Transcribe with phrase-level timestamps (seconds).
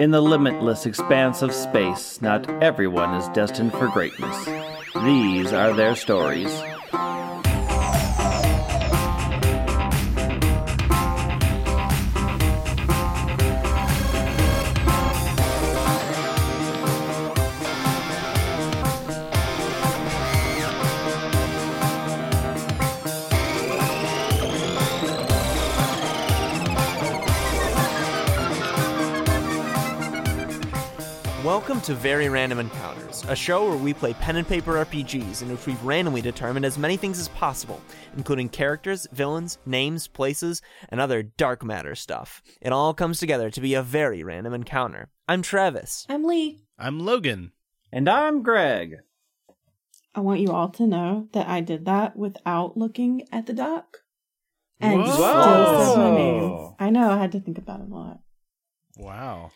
[0.00, 4.46] In the limitless expanse of space, not everyone is destined for greatness.
[5.04, 6.50] These are their stories.
[31.90, 35.66] To Very Random Encounters, a show where we play pen and paper RPGs in which
[35.66, 37.82] we've randomly determined as many things as possible,
[38.16, 42.42] including characters, villains, names, places, and other dark matter stuff.
[42.60, 45.08] It all comes together to be a very random encounter.
[45.26, 46.06] I'm Travis.
[46.08, 46.62] I'm Lee.
[46.78, 47.50] I'm Logan.
[47.90, 48.98] And I'm Greg.
[50.14, 53.96] I want you all to know that I did that without looking at the doc.
[54.78, 55.12] And Whoa.
[55.12, 56.74] still said my name.
[56.78, 58.20] I know, I had to think about it a lot.
[58.96, 59.50] Wow.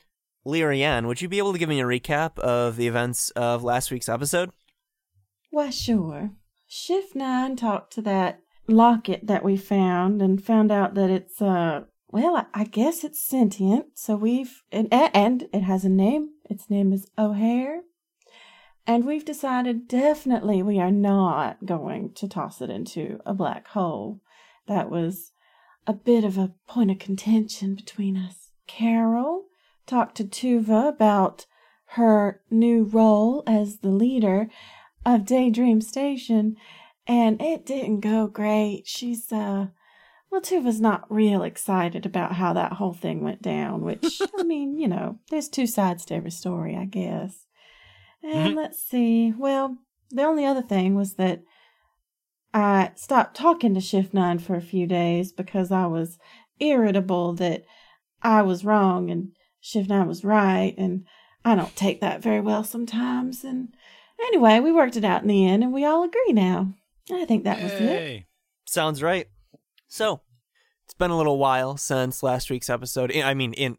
[0.46, 3.90] Lyrian, would you be able to give me a recap of the events of last
[3.90, 4.50] week's episode?
[5.50, 6.32] Why, sure.
[6.66, 11.84] Shift 9 talked to that locket that we found and found out that it's, uh,
[12.08, 13.86] well, I, I guess it's sentient.
[13.94, 16.30] So we've, and, and it has a name.
[16.50, 17.82] Its name is O'Hare.
[18.86, 24.20] And we've decided definitely we are not going to toss it into a black hole.
[24.66, 25.32] That was
[25.86, 28.50] a bit of a point of contention between us.
[28.66, 29.44] Carol
[29.86, 31.46] talked to Tuva about
[31.88, 34.48] her new role as the leader
[35.04, 36.56] of Daydream Station,
[37.06, 38.86] and it didn't go great.
[38.86, 39.66] She's, uh,
[40.30, 44.78] well, Tuva's not real excited about how that whole thing went down, which, I mean,
[44.78, 47.46] you know, there's two sides to every story, I guess.
[48.22, 48.56] And Mhm.
[48.56, 49.76] let's see, well,
[50.10, 51.42] the only other thing was that
[52.52, 56.18] I stopped talking to Shift 9 for a few days because I was
[56.60, 57.64] irritable that
[58.22, 59.32] I was wrong and
[59.88, 61.06] 9 was right, and
[61.44, 63.44] I don't take that very well sometimes.
[63.44, 63.74] And
[64.20, 66.74] anyway, we worked it out in the end, and we all agree now.
[67.12, 68.24] I think that was it.
[68.66, 69.28] Sounds right.
[69.88, 70.20] So,
[70.84, 73.14] it's been a little while since last week's episode.
[73.14, 73.78] I I mean, in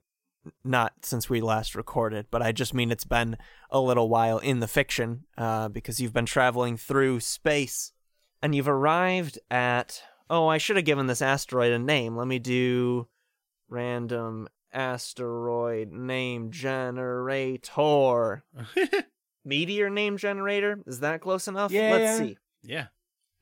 [0.64, 3.38] not since we last recorded, but I just mean it's been
[3.72, 7.92] a little while in the fiction uh, because you've been traveling through space
[8.42, 10.02] and you've arrived at.
[10.28, 12.18] Oh, I should have given this asteroid a name.
[12.18, 13.08] Let me do
[13.70, 18.44] random asteroid name generator.
[19.46, 20.84] Meteor name generator?
[20.86, 21.72] Is that close enough?
[21.72, 21.92] Yeah.
[21.92, 22.38] Let's see.
[22.64, 22.88] yeah.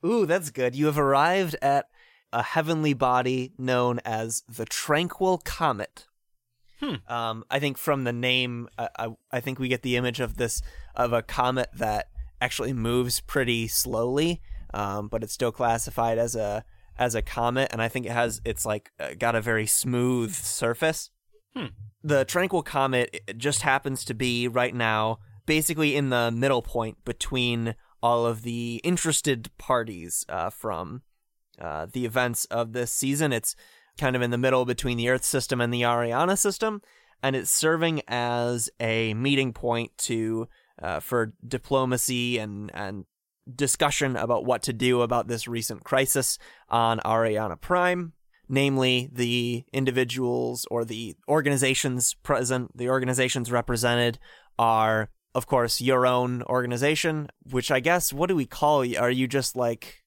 [0.04, 0.74] Ooh, that's good.
[0.74, 1.86] You have arrived at
[2.32, 6.06] a heavenly body known as the Tranquil Comet.
[6.80, 6.94] Hmm.
[7.06, 10.36] Um, I think from the name, I, I, I think we get the image of
[10.36, 10.60] this
[10.94, 12.08] of a comet that
[12.40, 14.42] actually moves pretty slowly,
[14.74, 16.64] um, but it's still classified as a
[16.98, 20.34] as a comet, and I think it has it's like uh, got a very smooth
[20.34, 21.10] surface.
[21.56, 21.66] Hmm.
[22.02, 27.74] The Tranquil Comet just happens to be right now basically in the middle point between
[28.02, 31.02] all of the interested parties uh, from
[31.60, 33.32] uh, the events of this season.
[33.32, 33.54] It's
[33.98, 36.82] kind of in the middle between the Earth system and the Ariana system,
[37.22, 40.48] and it's serving as a meeting point to
[40.82, 43.04] uh, for diplomacy and and
[43.54, 46.38] discussion about what to do about this recent crisis
[46.68, 48.12] on Ariana Prime.
[48.48, 54.18] Namely, the individuals or the organizations present, the organizations represented
[54.58, 58.98] are, of course, your own organization, which I guess, what do we call you?
[58.98, 60.02] Are you just like,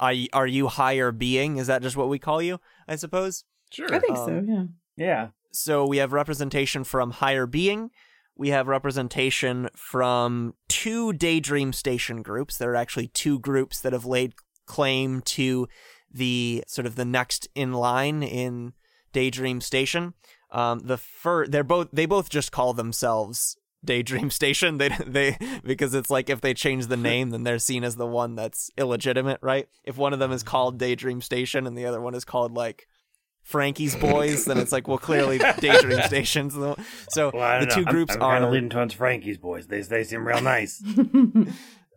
[0.00, 1.58] are you, are you higher being?
[1.58, 2.58] Is that just what we call you,
[2.88, 3.44] I suppose?
[3.70, 3.94] Sure.
[3.94, 4.64] I think Um, so, yeah.
[4.96, 5.28] Yeah.
[5.52, 7.90] So we have representation from higher being.
[8.36, 12.56] We have representation from two Daydream Station groups.
[12.56, 14.34] There are actually two groups that have laid
[14.66, 15.68] claim to
[16.10, 18.72] the sort of the next in line in
[19.12, 20.14] Daydream Station.
[20.50, 24.78] Um, the fir- they're both they both just call themselves Daydream Station.
[24.78, 28.06] They they because it's like if they change the name, then they're seen as the
[28.06, 29.68] one that's illegitimate, right?
[29.84, 32.88] If one of them is called Daydream Station and the other one is called like
[33.42, 36.54] Frankie's Boys, then it's like well clearly Daydream Stations.
[37.10, 37.90] So Well, the don't two know.
[37.92, 39.68] groups I'm, I'm are kind of leaning towards Frankie's boys.
[39.68, 40.82] They they seem real nice.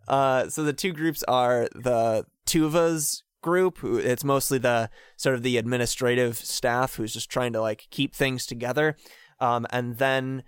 [0.06, 3.84] Uh, so the two groups are the Tuvas group.
[3.84, 8.46] It's mostly the sort of the administrative staff who's just trying to like keep things
[8.46, 8.96] together.
[9.38, 10.44] Um, and then,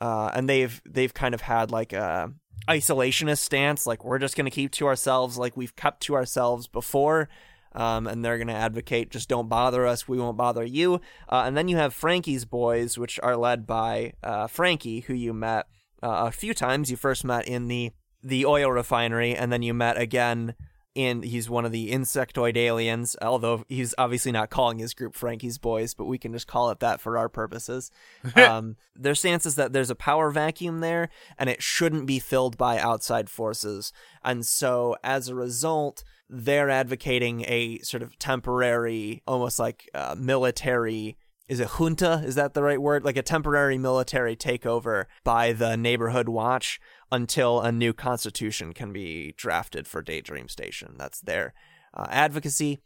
[0.00, 2.32] uh, and they've they've kind of had like a
[2.68, 7.28] isolationist stance, like we're just gonna keep to ourselves, like we've kept to ourselves before.
[7.72, 10.94] Um, and they're going to advocate just don't bother us, we won't bother you.
[11.28, 15.32] Uh, and then you have Frankie's boys, which are led by uh, Frankie, who you
[15.32, 15.66] met
[16.02, 16.90] uh, a few times.
[16.90, 17.92] You first met in the
[18.24, 20.56] the oil refinery, and then you met again
[20.94, 25.58] in he's one of the insectoid aliens, although he's obviously not calling his group Frankie's
[25.58, 27.90] Boys, but we can just call it that for our purposes.
[28.36, 31.08] um, their stance is that there's a power vacuum there
[31.38, 33.92] and it shouldn't be filled by outside forces.
[34.24, 41.16] And so as a result, they're advocating a sort of temporary, almost like uh, military
[41.50, 42.22] is it junta?
[42.24, 43.04] Is that the right word?
[43.04, 46.80] Like a temporary military takeover by the neighborhood watch
[47.12, 50.94] until a new constitution can be drafted for Daydream Station.
[50.96, 51.54] That's their
[51.94, 52.80] uh, advocacy.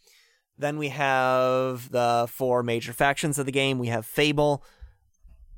[0.56, 3.78] Then we have the four major factions of the game.
[3.78, 4.64] We have Fable,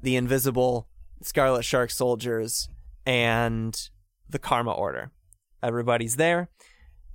[0.01, 0.89] the Invisible,
[1.23, 2.69] Scarlet Shark Soldiers,
[3.05, 3.89] and
[4.29, 5.11] the Karma Order.
[5.63, 6.49] Everybody's there.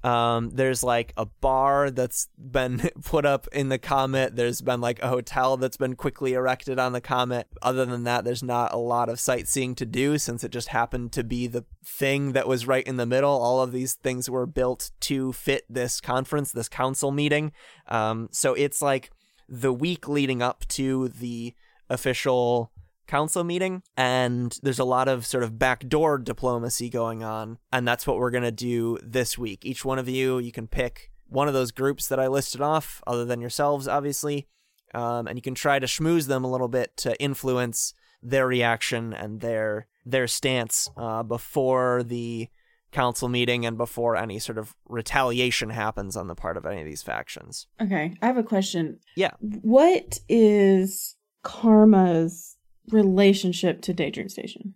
[0.04, 4.36] Um, there's like a bar that's been put up in the comet.
[4.36, 7.48] There's been like a hotel that's been quickly erected on the comet.
[7.62, 11.12] Other than that, there's not a lot of sightseeing to do since it just happened
[11.14, 13.32] to be the thing that was right in the middle.
[13.32, 17.52] All of these things were built to fit this conference, this council meeting.
[17.88, 19.12] Um, so it's like
[19.48, 21.54] the week leading up to the
[21.90, 22.72] official
[23.12, 28.08] council meeting and there's a lot of sort of backdoor diplomacy going on and that's
[28.08, 31.46] what we're going to do this week each one of you you can pick one
[31.46, 34.48] of those groups that i listed off other than yourselves obviously
[34.94, 37.94] um, and you can try to schmooze them a little bit to influence
[38.24, 42.48] their reaction and their their stance uh, before the
[42.94, 46.86] council meeting and before any sort of retaliation happens on the part of any of
[46.86, 49.00] these factions Okay, I have a question.
[49.18, 49.32] Yeah.
[49.40, 52.56] What is Karma's
[52.90, 54.76] relationship to Daydream Station?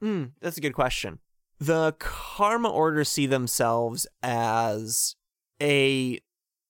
[0.00, 1.18] Hmm, that's a good question.
[1.58, 5.16] The Karma Order see themselves as
[5.60, 6.20] a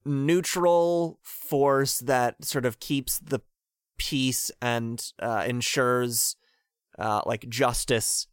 [0.05, 3.41] neutral force that sort of keeps the
[3.99, 6.37] peace and uh, ensures
[6.99, 8.27] uh, like justice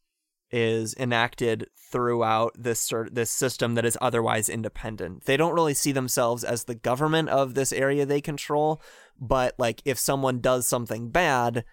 [0.50, 5.26] is enacted throughout this sort this system that is otherwise independent.
[5.26, 8.82] They don't really see themselves as the government of this area they control,
[9.20, 11.66] but like if someone does something bad,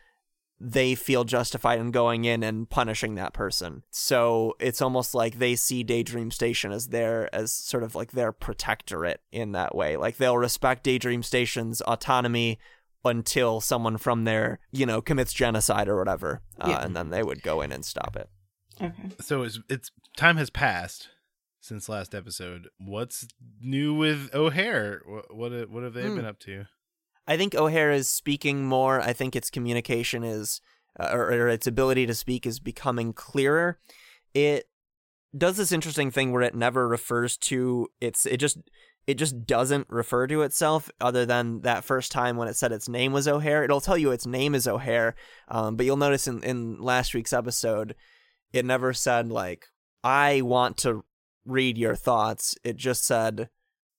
[0.60, 3.82] they feel justified in going in and punishing that person.
[3.90, 8.32] So it's almost like they see Daydream Station as their as sort of like their
[8.32, 9.96] protectorate in that way.
[9.96, 12.58] Like they'll respect Daydream Station's autonomy
[13.04, 16.84] until someone from there, you know, commits genocide or whatever, uh, Yeah.
[16.84, 18.30] and then they would go in and stop it.
[18.80, 19.10] Okay.
[19.20, 21.08] So it's it's time has passed
[21.60, 22.68] since last episode.
[22.78, 23.26] What's
[23.60, 25.02] new with O'Hare?
[25.06, 26.16] What what, what have they Hmm.
[26.16, 26.64] been up to?
[27.26, 29.00] I think O'Hare is speaking more.
[29.00, 30.60] I think its communication is,
[30.98, 33.78] uh, or, or its ability to speak is becoming clearer.
[34.34, 34.68] It
[35.36, 38.26] does this interesting thing where it never refers to its.
[38.26, 38.58] It just
[39.06, 42.88] it just doesn't refer to itself other than that first time when it said its
[42.88, 43.64] name was O'Hare.
[43.64, 45.14] It'll tell you its name is O'Hare,
[45.48, 47.94] um, but you'll notice in in last week's episode,
[48.52, 49.66] it never said like
[50.02, 51.04] I want to
[51.44, 52.56] read your thoughts.
[52.64, 53.48] It just said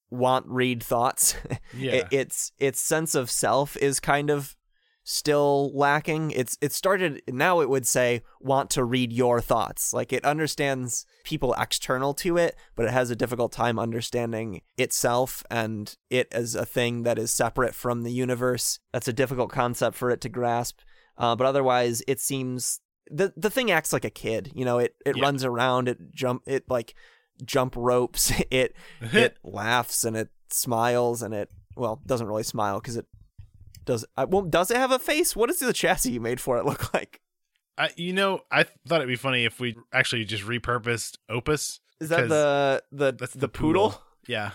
[0.10, 1.36] want read thoughts.
[1.78, 1.92] Yeah.
[1.94, 4.56] it, its its sense of self is kind of
[5.04, 6.31] still lacking.
[6.31, 9.94] It's it started now it would say want to read your thoughts.
[9.94, 15.44] Like it understands people external to it, but it has a difficult time understanding itself
[15.52, 18.80] and it as a thing that is separate from the universe.
[18.94, 20.80] That's a difficult concept for it to grasp.
[21.18, 22.80] Uh, but otherwise, it seems
[23.12, 24.52] the the thing acts like a kid.
[24.56, 25.24] You know, it it Yeah.
[25.24, 26.96] runs around, it jump, it like
[27.43, 32.97] jump ropes, it it laughs and it smiles and it well doesn't really smile because
[32.97, 33.05] it
[33.85, 34.05] does.
[34.17, 35.35] I, well, does it have a face?
[35.35, 37.21] What does the chassis you made for it look like?
[37.77, 41.81] I, you know, I thought it'd be funny if we actually just repurposed Opus.
[41.99, 44.01] Is that the the That's the, poodle?
[44.27, 44.51] Yeah.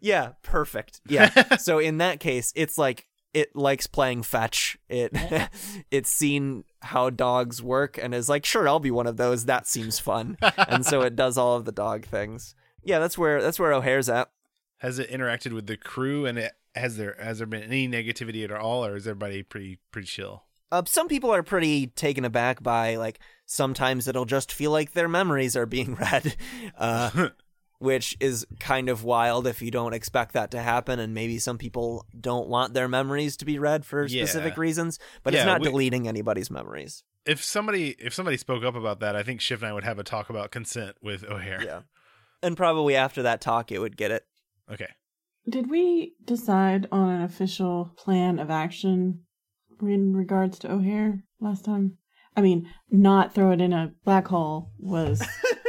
[0.00, 1.00] Yeah, perfect.
[1.06, 1.56] Yeah.
[1.56, 4.78] so in that case, it's like it likes playing fetch.
[4.88, 5.12] It
[5.90, 9.44] it's seen how dogs work and is like, sure, I'll be one of those.
[9.44, 10.36] That seems fun.
[10.56, 12.54] and so it does all of the dog things.
[12.82, 14.30] Yeah, that's where that's where O'Hare's at.
[14.78, 18.44] Has it interacted with the crew and it has there has there been any negativity
[18.44, 20.44] at all or is everybody pretty pretty chill?
[20.72, 25.08] Uh, some people are pretty taken aback by like sometimes it'll just feel like their
[25.08, 26.36] memories are being read,
[26.78, 27.28] uh,
[27.80, 30.98] which is kind of wild if you don't expect that to happen.
[31.00, 34.22] And maybe some people don't want their memories to be read for Yeah.
[34.24, 37.02] specific reasons, but it's not we- deleting anybody's memories.
[37.26, 39.98] If somebody if somebody spoke up about that, I think Shiv and I would have
[39.98, 41.62] a talk about consent with O'Hare.
[41.62, 41.80] Yeah,
[42.42, 44.24] and probably after that talk, it would get it.
[44.72, 44.88] Okay.
[45.48, 49.24] Did we decide on an official plan of action
[49.82, 51.98] in regards to O'Hare last time?
[52.36, 55.22] I mean, not throw it in a black hole was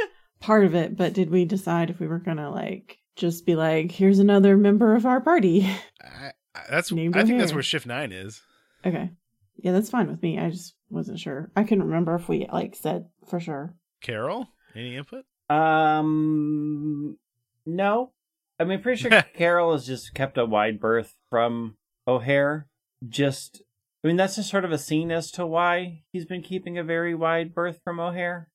[0.42, 3.90] part of it, but did we decide if we were gonna like just be like,
[3.92, 5.68] here's another member of our party?
[6.02, 8.42] I, I, that's Named I think that's where Shift Nine is.
[8.84, 9.10] okay.
[9.56, 10.38] Yeah, that's fine with me.
[10.40, 11.50] I just wasn't sure.
[11.54, 13.74] I couldn't remember if we like said for sure.
[14.02, 15.24] Carol, any input?
[15.48, 17.16] Um,
[17.64, 18.12] no.
[18.58, 21.76] I mean, pretty sure Carol has just kept a wide berth from
[22.08, 22.66] O'Hare.
[23.08, 23.62] Just,
[24.02, 26.84] I mean, that's just sort of a scene as to why he's been keeping a
[26.84, 28.48] very wide berth from O'Hare.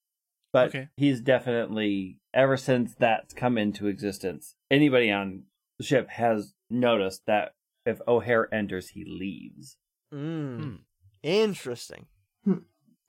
[0.58, 0.88] But Okay.
[0.98, 5.44] he's definitely, ever since that's come into existence, anybody on
[5.78, 7.54] the ship has noticed that
[7.86, 9.78] if O'Hare enters, he leaves.
[10.14, 10.62] Mm.
[10.64, 10.76] Hmm.
[11.24, 12.08] Interesting.
[12.44, 12.60] Hmm.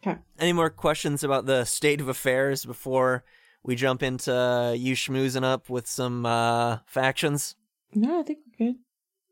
[0.02, 0.16] 'Kay.
[0.38, 3.24] Any more questions about the state of affairs before
[3.62, 7.56] we jump into you schmoozing up with some uh, factions?
[7.94, 8.76] No, I think we're good.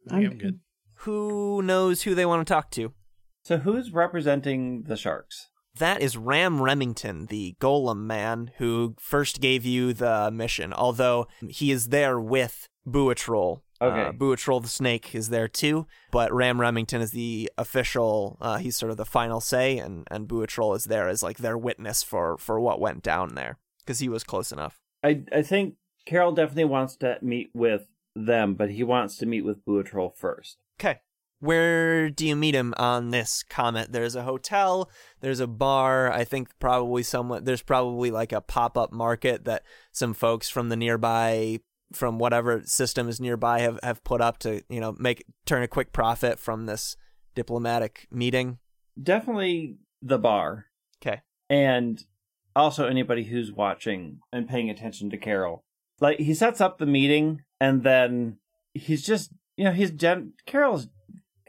[0.08, 0.60] I think I'm good.
[1.00, 2.92] Who knows who they want to talk to?
[3.44, 5.50] So who's representing the sharks?
[5.78, 11.70] That is Ram Remington, the golem man who first gave you the mission, although he
[11.70, 13.60] is there with Buatrol.
[13.80, 14.08] Okay.
[14.08, 18.76] Uh, Buatrol the snake is there too, but Ram Remington is the official, uh, he's
[18.76, 22.38] sort of the final say, and, and Buatrol is there as like their witness for,
[22.38, 24.80] for what went down there, because he was close enough.
[25.04, 25.74] I I think
[26.06, 30.56] Carol definitely wants to meet with them, but he wants to meet with Buatrol first.
[30.80, 31.00] Okay.
[31.40, 33.92] Where do you meet him on this comet?
[33.92, 34.90] There's a hotel,
[35.20, 39.62] there's a bar, I think probably somewhat there's probably like a pop-up market that
[39.92, 41.60] some folks from the nearby
[41.92, 45.68] from whatever system is nearby have, have put up to, you know, make turn a
[45.68, 46.96] quick profit from this
[47.36, 48.58] diplomatic meeting.
[49.00, 50.66] Definitely the bar,
[51.00, 51.20] Okay.
[51.48, 52.04] and
[52.56, 55.64] also anybody who's watching and paying attention to Carol.
[56.00, 58.38] Like he sets up the meeting, and then
[58.74, 60.88] he's just you know he's gen- Carol's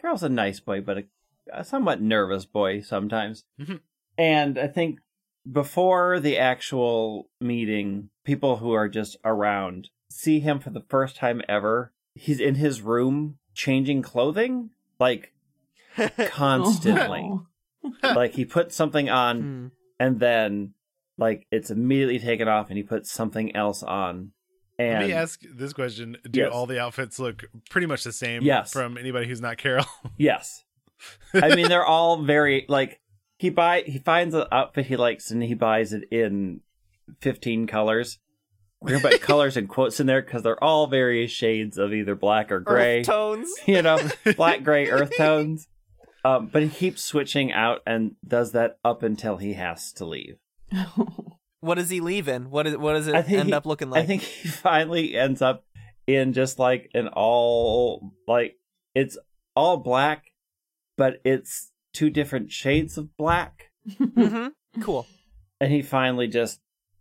[0.07, 1.03] Carol's a nice boy, but a,
[1.51, 3.43] a somewhat nervous boy sometimes.
[3.59, 3.81] Mhm.
[4.17, 4.99] and I think
[5.51, 11.41] before the actual meeting, people who are just around see him for the first time
[11.49, 11.91] ever.
[12.15, 15.33] He's in his room changing clothing, like
[16.27, 17.29] constantly.
[17.83, 17.91] Oh.
[18.03, 19.67] like he puts something on Hmm.
[19.99, 20.73] and then
[21.17, 24.31] like it's immediately taken off and he puts something else on.
[24.79, 26.51] And Let me ask this question: Do Yes.
[26.51, 28.43] all the outfits look pretty much the same?
[28.43, 28.71] Yes.
[28.71, 29.85] From anybody who's not Carol.
[30.17, 30.63] yes.
[31.33, 32.99] I mean they're all very like
[33.37, 36.61] he buy he finds an outfit he likes and he buys it in
[37.21, 38.19] 15 colors.
[38.81, 42.15] We're gonna put colors and quotes in there because they're all various shades of either
[42.15, 42.99] black or gray.
[42.99, 43.49] Earth tones.
[43.65, 43.99] you know,
[44.35, 45.67] black, gray, earth tones.
[46.23, 50.37] Um, but he keeps switching out and does that up until he has to leave.
[51.61, 52.49] What is he leaving?
[52.49, 54.03] What is what does it end he- up looking like?
[54.03, 55.65] I think he finally ends up
[56.05, 58.55] in just like an all like
[58.95, 59.17] it's
[59.55, 60.25] all black,
[60.97, 63.71] but it's two different shades of black.
[63.97, 64.47] hmm
[64.81, 65.07] Cool.
[65.59, 66.59] And he finally just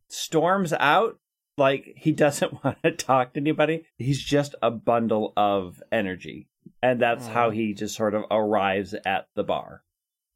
[0.08, 1.18] storms out
[1.58, 3.84] like he doesn't want to talk to anybody.
[3.98, 6.48] He's just a bundle of energy.
[6.82, 9.82] And that's how he just sort of arrives at the bar.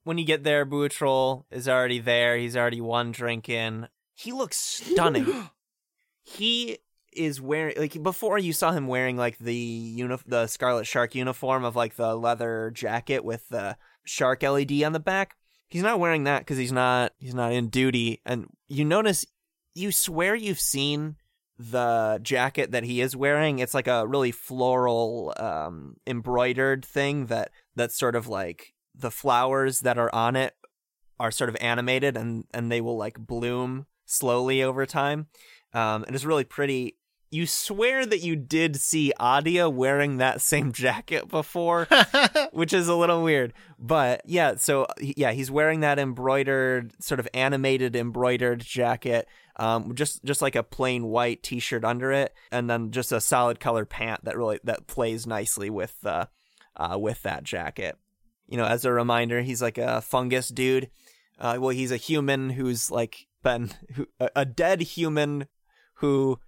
[0.05, 2.37] when you get there, Buatrol is already there.
[2.37, 3.89] He's already one drink in.
[4.21, 5.49] He looks stunning.
[6.23, 6.79] he
[7.13, 11.65] is wearing like before you saw him wearing like the uni- the Scarlet Shark uniform
[11.65, 15.37] of like the leather jacket with the shark LED on the back.
[15.69, 18.21] He's not wearing that because he's not he's not in duty.
[18.27, 19.25] And you notice,
[19.75, 21.17] you swear you've seen
[21.59, 23.59] the jacket that he is wearing.
[23.59, 29.81] It's like a really floral, um, embroidered thing that that's sort of like the flowers
[29.81, 30.55] that are on it
[31.19, 35.27] are sort of animated and and they will like bloom slowly over time.
[35.73, 36.97] Um, and it's really pretty.
[37.33, 41.87] You swear that you did see Adia wearing that same jacket before,
[42.53, 43.53] which is a little weird.
[43.79, 50.25] But yeah, so yeah, he's wearing that embroidered, sort of animated embroidered jacket, um, just
[50.25, 54.25] just like a plain white T-shirt under it, and then just a solid color pant
[54.25, 56.27] that really that plays nicely with uh,
[56.77, 57.97] uh with that jacket.
[58.49, 60.91] You know, as a reminder, he's like a fungus dude.
[61.39, 65.47] Uh, well, he's a human who's like been who, a, a dead human
[65.95, 66.39] who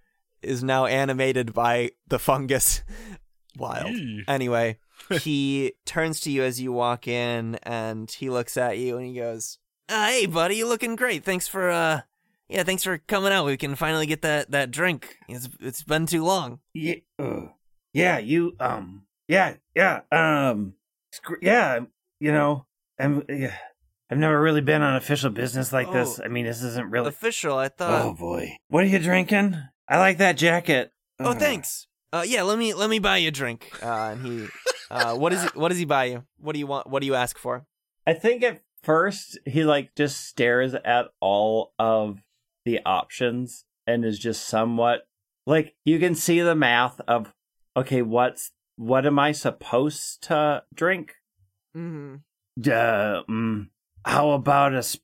[0.41, 2.83] is now animated by the fungus.
[3.57, 3.91] Wild.
[3.91, 4.23] Eee.
[4.27, 4.79] Anyway,
[5.21, 9.13] he turns to you as you walk in and he looks at you and he
[9.13, 9.59] goes,
[9.89, 11.23] uh, "Hey, buddy, you looking great.
[11.23, 12.01] Thanks for uh,
[12.49, 13.45] yeah, thanks for coming out.
[13.45, 15.17] We can finally get that that drink.
[15.29, 17.47] It's it's been too long." Yeah, uh,
[17.93, 20.73] yeah, you, um, yeah, yeah, um,
[21.41, 21.79] yeah,
[22.19, 22.65] you know,
[22.99, 23.55] I'm, yeah,
[24.13, 26.19] I've never really been on official business like this.
[26.19, 26.25] Oh.
[26.25, 27.07] I mean, this isn't really.
[27.07, 28.05] Official, I thought.
[28.05, 29.57] oh boy, what are you drinking?
[29.89, 30.91] I like that jacket.
[31.19, 31.87] Oh, thanks.
[32.11, 33.71] Uh, yeah, let me let me buy you a drink.
[33.81, 34.47] Uh, and he,
[34.91, 35.55] uh, what is it?
[35.55, 36.25] What does he buy you?
[36.37, 36.85] What do you want?
[36.85, 37.65] What do you ask for?
[38.05, 42.19] I think at first he like just stares at all of
[42.65, 45.07] the options and is just somewhat
[45.47, 47.33] like you can see the math of
[47.75, 51.15] okay, what's what am I supposed to drink?
[51.75, 52.17] Mm-hmm.
[52.59, 53.69] Uh, mm,
[54.05, 55.03] how about a sp-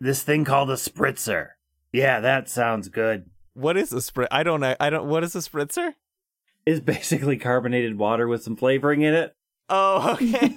[0.00, 1.50] this thing called a spritzer?
[1.92, 3.30] Yeah, that sounds good.
[3.54, 4.28] What is a sprit?
[4.30, 4.74] I don't know.
[4.80, 5.08] I don't.
[5.08, 5.94] What is a spritzer?
[6.66, 9.34] is basically carbonated water with some flavoring in it.
[9.68, 10.54] Oh, okay.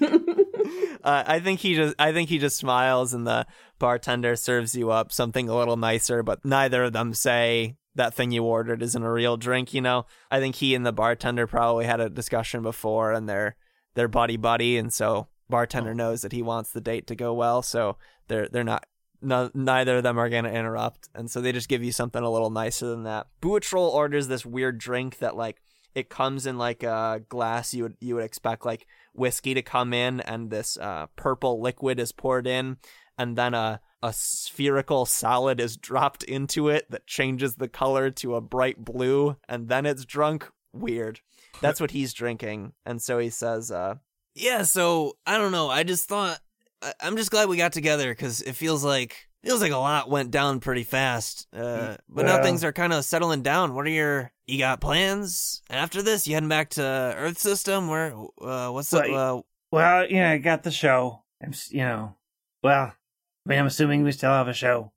[1.04, 3.46] uh, I think he just I think he just smiles and the
[3.80, 8.32] bartender serves you up something a little nicer, but neither of them say that thing
[8.32, 10.06] you ordered isn't a real drink, you know.
[10.30, 13.56] I think he and the bartender probably had a discussion before and they're
[13.96, 17.62] they're buddy buddy and so bartender knows that he wants the date to go well,
[17.62, 18.86] so they're they're not
[19.22, 22.22] no, neither of them are going to interrupt and so they just give you something
[22.22, 23.28] a little nicer than that.
[23.42, 25.62] Buatrol orders this weird drink that like
[25.96, 29.94] it comes in like a glass you would you would expect like whiskey to come
[29.94, 32.78] in and this uh, purple liquid is poured in
[33.18, 38.36] and then a a spherical solid is dropped into it that changes the color to
[38.36, 40.48] a bright blue and then it's drunk?
[40.72, 41.22] Weird.
[41.62, 43.96] That's what he's drinking and so he says uh
[44.38, 46.40] yeah so i don't know i just thought
[46.82, 50.10] I- i'm just glad we got together because it feels like feels like a lot
[50.10, 53.90] went down pretty fast uh but now things are kind of settling down what are
[53.90, 58.94] your you got plans after this you heading back to earth system where uh what's
[58.94, 59.42] up uh,
[59.72, 61.24] Well, you know, I got the show.
[61.44, 62.16] I'm, you know,
[62.64, 64.92] well, I mean, I'm assuming we still have a show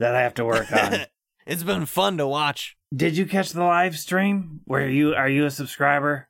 [0.00, 1.00] that I have to work on.
[1.46, 4.60] it's been fun to watch Did you catch the live stream?
[4.66, 6.28] Were you are you a subscriber?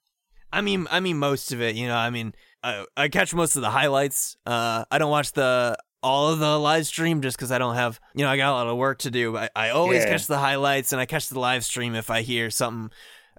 [0.52, 1.74] I mean, I mean most of it.
[1.76, 4.36] You know, I mean, I, I catch most of the highlights.
[4.46, 7.98] Uh, I don't watch the all of the live stream just because I don't have,
[8.14, 9.36] you know, I got a lot of work to do.
[9.36, 10.10] I, I always Yeah.
[10.10, 12.90] catch the highlights and I catch the live stream if I hear something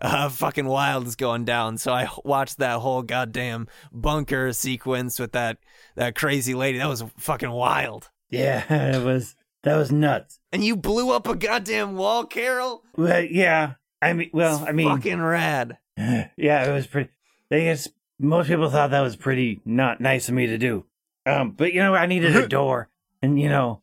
[0.02, 1.78] uh, fucking wild is going down.
[1.78, 5.58] So I watched that whole goddamn bunker sequence with that
[5.96, 6.78] that crazy lady.
[6.80, 8.10] That was fucking wild.
[8.30, 8.64] Yeah,
[8.98, 10.40] it was that was nuts.
[10.52, 12.84] And you blew up a goddamn wall, Carol.
[12.98, 13.74] Well, yeah.
[14.02, 15.78] I mean, well, It's I mean, fucking rad.
[15.98, 16.30] yeah,
[16.68, 17.10] it was pretty.
[17.52, 17.88] I guess
[18.20, 20.86] most people thought that was pretty not nice of me to do.
[21.26, 22.90] Um, but you know, I needed a door,
[23.22, 23.82] and you know,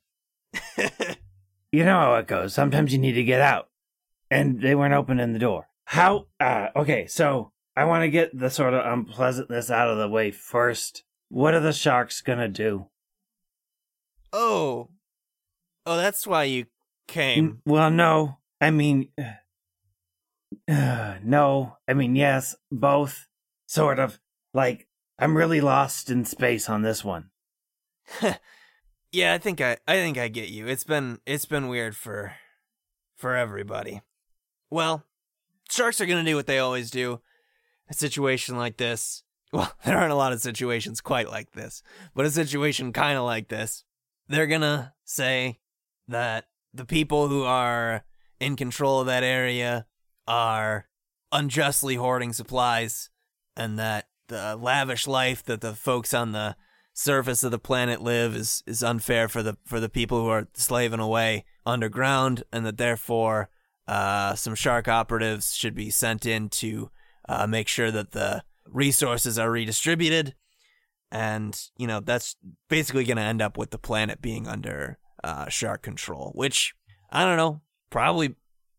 [1.73, 2.55] you know how it goes.
[2.55, 3.69] Sometimes you need to get out,
[4.31, 5.69] and they weren't opening the door.
[5.85, 6.27] How?
[6.39, 10.31] Uh, okay, so I want to get the sort of unpleasantness out of the way
[10.31, 11.05] first.
[11.29, 12.89] What are the sharks gonna do?
[14.33, 14.89] oh,
[15.87, 16.67] oh, that's why you
[17.07, 17.61] came.
[17.67, 18.39] Well, no.
[18.61, 19.09] I mean,
[20.69, 21.76] uh, no.
[21.87, 23.26] I mean, yes, both.
[23.67, 24.19] Sort of.
[24.54, 24.88] Like,
[25.19, 27.30] I'm really lost in space on this one.
[29.12, 30.67] Yeah, I think I I think I get you.
[30.67, 32.32] It's been it's been weird for
[33.15, 34.00] for everybody.
[34.71, 35.04] Well,
[35.71, 37.21] sharks are going to do what they always do.
[37.88, 39.23] A situation like this.
[39.54, 41.82] Well, there aren't a lot of situations quite like this,
[42.15, 43.84] but a situation kind of like this.
[44.26, 45.58] They're going to say
[46.08, 48.02] that the people who are
[48.41, 49.84] in control of that area
[50.26, 50.88] are
[51.32, 53.10] unjustly hoarding supplies
[53.54, 56.56] and that the lavish life that the folks on the
[56.95, 60.49] surface of the planet live is is unfair for the for the people who are
[60.54, 63.49] slaving away underground, and that therefore
[63.89, 66.91] uh, some shark operatives should be sent in to
[67.28, 70.35] uh, make sure that the resources are redistributed,
[71.11, 72.37] and you know that's
[72.69, 76.75] basically going to end up with the planet being under uh, shark control, which
[77.11, 78.37] I don't know, probably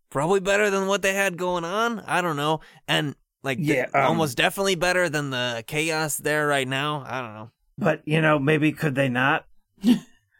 [0.09, 1.99] probably better than what they had going on.
[2.01, 6.47] I don't know, and like the- Yeah, um, almost definitely better than the chaos there
[6.47, 7.03] right now.
[7.05, 7.51] I don't know.
[7.77, 9.45] But, you know, maybe could they not?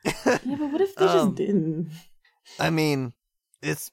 [0.06, 1.90] Yeah, but what if they Um, just didn't?
[2.60, 3.14] I mean,
[3.62, 3.90] it's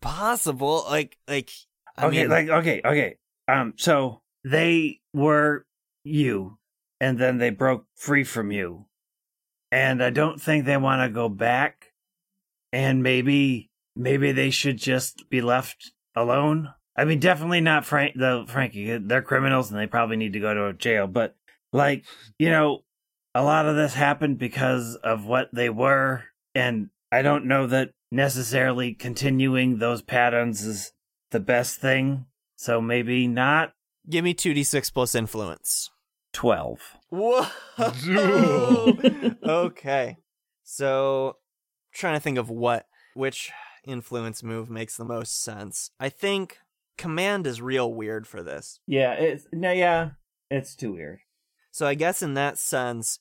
[0.00, 0.84] possible.
[0.88, 1.50] Like, like,
[1.96, 3.16] I okay, mean, like, okay, okay.
[3.48, 5.66] Um, so they were
[6.04, 6.58] you,
[7.00, 8.86] and then they broke free from you.
[9.72, 11.92] And I don't think they want to go back.
[12.72, 16.72] And maybe, maybe they should just be left alone.
[17.00, 18.98] I mean, definitely not Frank, the Frankie.
[18.98, 21.06] They're criminals and they probably need to go to jail.
[21.06, 21.34] But
[21.72, 22.04] like,
[22.38, 22.84] you know,
[23.34, 26.24] a lot of this happened because of what they were.
[26.54, 30.92] And I don't know that necessarily continuing those patterns is
[31.30, 32.26] the best thing.
[32.56, 33.72] So maybe not
[34.06, 35.88] give me two d six plus influence.
[36.34, 36.96] 12.
[37.08, 37.46] Whoa.
[39.42, 40.16] okay,
[40.62, 41.36] so
[41.94, 43.50] trying to think of what which
[43.84, 45.90] influence move makes the most sense.
[45.98, 46.58] I think
[47.00, 48.78] command is real weird for this.
[48.86, 50.10] Yeah, it's no, yeah,
[50.50, 51.20] it's too weird.
[51.70, 53.20] So I guess in that sense,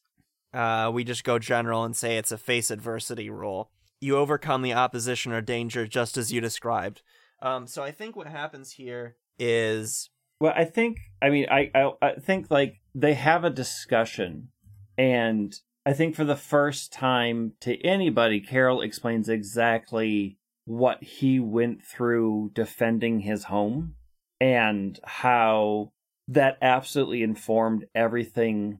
[0.53, 3.71] uh, we just go general and say it's a face adversity rule.
[4.01, 7.01] You overcome the opposition or danger just as you described.
[7.41, 10.09] Um, so I think what happens here is
[10.41, 14.49] Well, I think I mean I, I I think like they have a discussion
[14.97, 20.38] and I think for the first time to anybody Carol explains exactly
[20.69, 23.95] what he went through defending his home
[24.39, 25.91] and how
[26.27, 28.77] that absolutely informed everything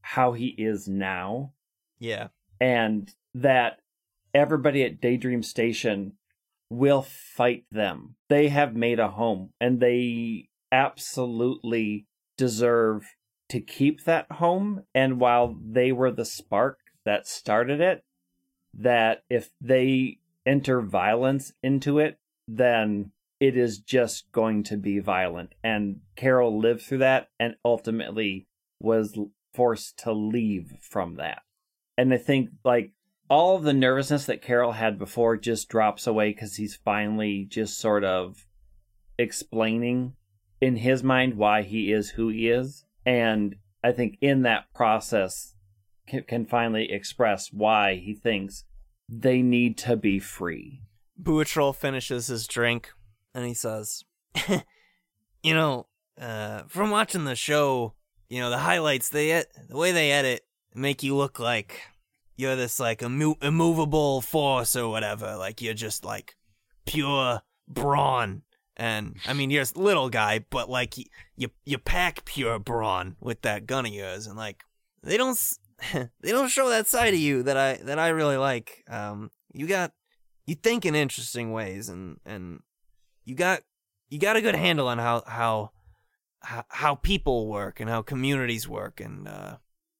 [0.00, 1.52] how he is now
[1.98, 3.80] yeah, and that
[4.32, 6.14] everybody at Daydream Station
[6.70, 8.16] will fight them.
[8.30, 12.06] They have made a home and they absolutely
[12.38, 13.04] deserve
[13.50, 14.84] to keep that home.
[14.94, 18.02] And while they were the spark that started it,
[18.72, 25.54] that if they enter violence into it, then it is just going to be violent.
[25.64, 28.46] And Carol lived through that and ultimately
[28.80, 29.18] was
[29.54, 31.42] forced to leave from that.
[31.98, 32.92] And I think, like,
[33.28, 38.04] all the nervousness that Carol had before just drops away because he's finally just sort
[38.04, 38.46] of
[39.18, 40.14] explaining
[40.60, 42.84] in his mind why he is who he is.
[43.04, 45.54] And I think in that process
[46.06, 48.64] can, can finally express why he thinks
[49.20, 50.80] they need to be free.
[51.20, 52.92] Buatrol finishes his drink
[53.34, 54.04] and he says,
[55.42, 55.86] "You know,
[56.20, 57.94] uh, from watching the show,
[58.28, 61.82] you know the highlights they the way they edit make you look like
[62.36, 65.36] you're this like immo- immovable force or whatever.
[65.36, 66.36] Like you're just like
[66.86, 68.42] pure brawn.
[68.76, 70.96] And I mean, you're a little guy, but like
[71.36, 74.64] you you, pack pure brawn with that gun of yours, and like
[75.02, 75.38] they don't
[76.20, 78.84] they don't show that side of you that I that I really like.
[78.88, 79.92] Um, you got
[80.46, 82.60] you think in interesting ways, and and
[83.24, 83.62] you got
[84.08, 85.70] you got a good handle on how how
[86.68, 89.56] how, people work and how communities work, and uh,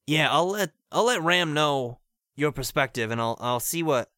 [0.07, 2.01] yeah, I'll let I'll let Ram know
[2.35, 4.11] your perspective, and I'll I'll see what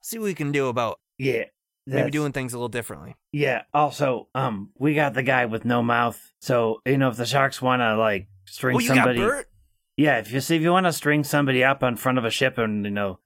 [0.00, 1.44] see what we can do about Yeah.
[1.86, 3.14] maybe doing things a little differently.
[3.30, 3.62] Yeah.
[3.72, 6.20] Also, um, we got the guy with no mouth.
[6.40, 9.48] So you know, if the sharks want to like string Oh, you somebody, got Bert.
[9.96, 12.30] Yeah, if you see if you want to string somebody up on front of a
[12.30, 13.18] ship and you know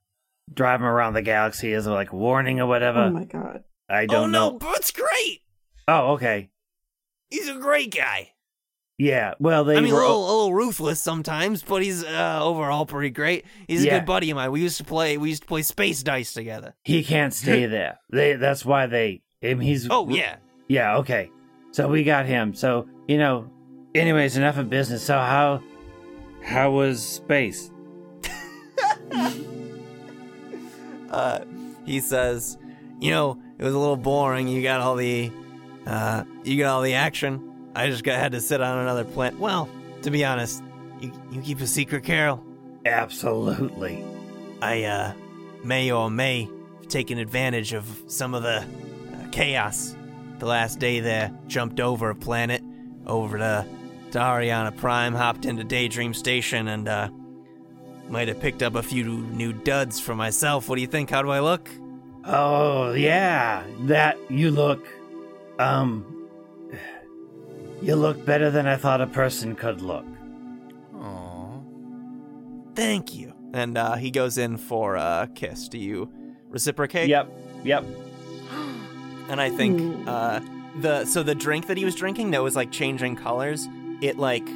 [0.53, 3.63] drive them around the galaxy as a like warning or whatever, Oh my god.
[3.89, 4.57] I Oh don't no, know.
[4.59, 5.41] Bert's great.
[5.87, 6.49] Oh, okay.
[7.29, 8.31] He's a great guy.
[8.97, 9.35] Yeah.
[9.39, 13.11] Well, they I mean, a little, a little ruthless sometimes, but he's uh, overall pretty
[13.11, 13.45] great.
[13.67, 14.51] He's a good buddy of mine.
[14.51, 15.17] We used to play.
[15.17, 16.73] We used to play space dice together.
[16.83, 17.99] he can't stay there.
[18.11, 18.33] They.
[18.33, 19.21] That's why they.
[19.43, 19.87] I mean, he's.
[19.89, 20.37] Oh yeah.
[20.67, 20.97] Yeah.
[20.97, 21.29] Okay.
[21.71, 22.53] So we got him.
[22.55, 23.49] So you know.
[23.93, 25.03] Anyways, enough of business.
[25.03, 25.61] So how?
[26.47, 27.71] How was space?
[31.09, 31.39] Uh,
[31.85, 32.57] he says,
[32.99, 34.49] you know, it was a little boring.
[34.49, 35.31] You got all the,
[35.85, 37.71] uh, you got all the action.
[37.73, 39.39] I just got had to sit on another planet.
[39.39, 39.69] Well,
[40.01, 40.61] to be honest,
[40.99, 42.43] you you keep a secret, Carol.
[42.85, 44.03] Absolutely.
[44.61, 45.13] I uh,
[45.63, 49.95] may or may have taken advantage of some of the uh, chaos.
[50.39, 52.61] The last day there, jumped over a planet,
[53.05, 53.65] over to,
[54.11, 57.09] to Ariana Prime, hopped into Daydream Station, and uh,
[58.09, 60.69] might have picked up a few new duds for myself.
[60.69, 61.09] What do you think?
[61.09, 61.69] How do I look?
[62.25, 64.87] Oh yeah, that you look.
[65.59, 66.13] Um.
[67.79, 70.03] You look better than I thought a person could look.
[70.95, 71.59] Aw.
[72.73, 73.33] Thank you.
[73.53, 75.67] And uh, he goes in for a kiss.
[75.67, 76.11] Do you
[76.49, 77.07] reciprocate?
[77.07, 77.31] Yep.
[77.63, 77.85] Yep.
[79.29, 80.39] And I think uh,
[80.79, 83.67] the so the drink that he was drinking that was like changing colors,
[84.01, 84.47] it like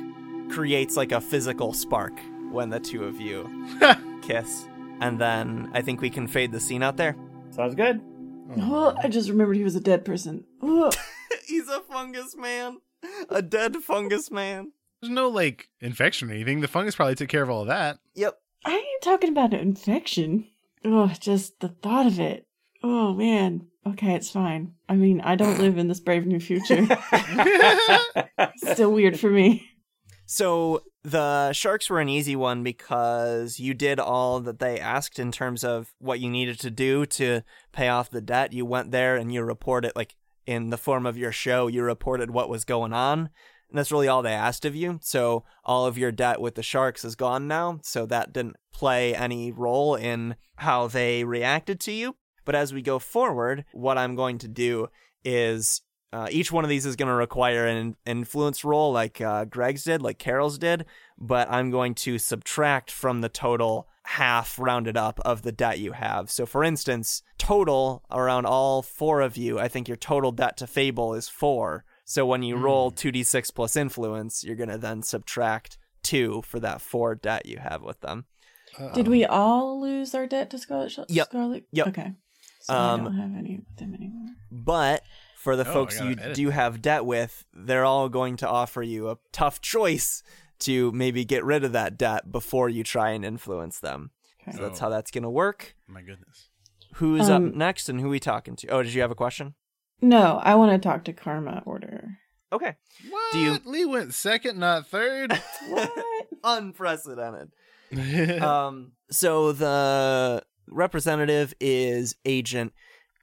[0.50, 2.14] creates like a physical spark
[2.52, 3.50] when the two of you
[4.22, 4.68] kiss.
[5.00, 7.16] And then I think we can fade the scene out there.
[7.52, 8.02] Sounds good.
[8.58, 10.44] Oh, I just remembered he was a dead person.
[10.62, 10.92] Oh,
[11.48, 12.78] He's a fungus man.
[13.30, 14.74] A dead fungus man.
[15.02, 16.62] There's no like infection or anything.
[16.62, 17.98] The fungus probably took care of all of that.
[18.16, 18.38] Yep.
[18.66, 20.48] I ain't talking about an infection.
[20.86, 22.46] Oh, just the thought of it.
[22.84, 23.68] Oh man.
[23.86, 24.74] Okay, it's fine.
[24.88, 26.88] I mean, I don't live in this brave new future.
[28.58, 29.68] Still weird for me.
[30.26, 35.32] So the sharks were an easy one because you did all that they asked in
[35.32, 37.42] terms of what you needed to do to
[37.72, 38.54] pay off the debt.
[38.54, 40.16] You went there and you reported, like
[40.46, 43.30] in the form of your show, you reported what was going on.
[43.70, 45.00] And that's really all they asked of you.
[45.02, 47.80] So all of your debt with the sharks is gone now.
[47.84, 52.16] So that didn't play any role in how they reacted to you.
[52.46, 54.88] But as we go forward, what I'm going to do
[55.24, 55.82] is
[56.14, 59.84] uh, each one of these is going to require an influence roll like uh, Greg's
[59.84, 60.86] did, like Carol's did,
[61.18, 65.94] but I'm going to subtract from the total half rounded up of the debt you
[65.94, 66.30] have.
[66.30, 70.68] So, for instance, total around all four of you, I think your total debt to
[70.68, 71.86] Fable is four.
[72.04, 76.82] So, when you roll 2d6 plus influence, you're going to then subtract two for that
[76.82, 78.26] four debt you have with them.
[78.94, 80.92] Did we all lose our debt to Scarlet?
[80.92, 81.28] Sh- Yep.
[81.28, 81.66] Scarlet?
[81.72, 81.88] Yep.
[81.90, 82.14] Okay.
[82.62, 84.36] So Um, I don't have any with them anymore.
[84.52, 85.04] But
[85.38, 88.82] for the Oh, folks you edit do have debt with, they're all going to offer
[88.84, 90.24] you a tough choice
[90.60, 94.12] to maybe get rid of that debt before you try and influence them.
[94.44, 94.56] Okay.
[94.58, 94.86] So that's Oh.
[94.86, 95.76] how that's going to work.
[95.88, 96.50] My goodness.
[96.96, 98.68] Who's up Um, next and who we talking to?
[98.68, 99.56] Oh, did you have a question?
[100.02, 102.18] No, I want to talk to Karma Order.
[102.54, 102.76] Okay.
[103.10, 103.34] What?
[103.34, 105.32] Do you- Lee went second, not third.
[105.70, 105.92] What?
[106.44, 107.52] Unprecedented.
[108.42, 112.74] um, so the representative is Agent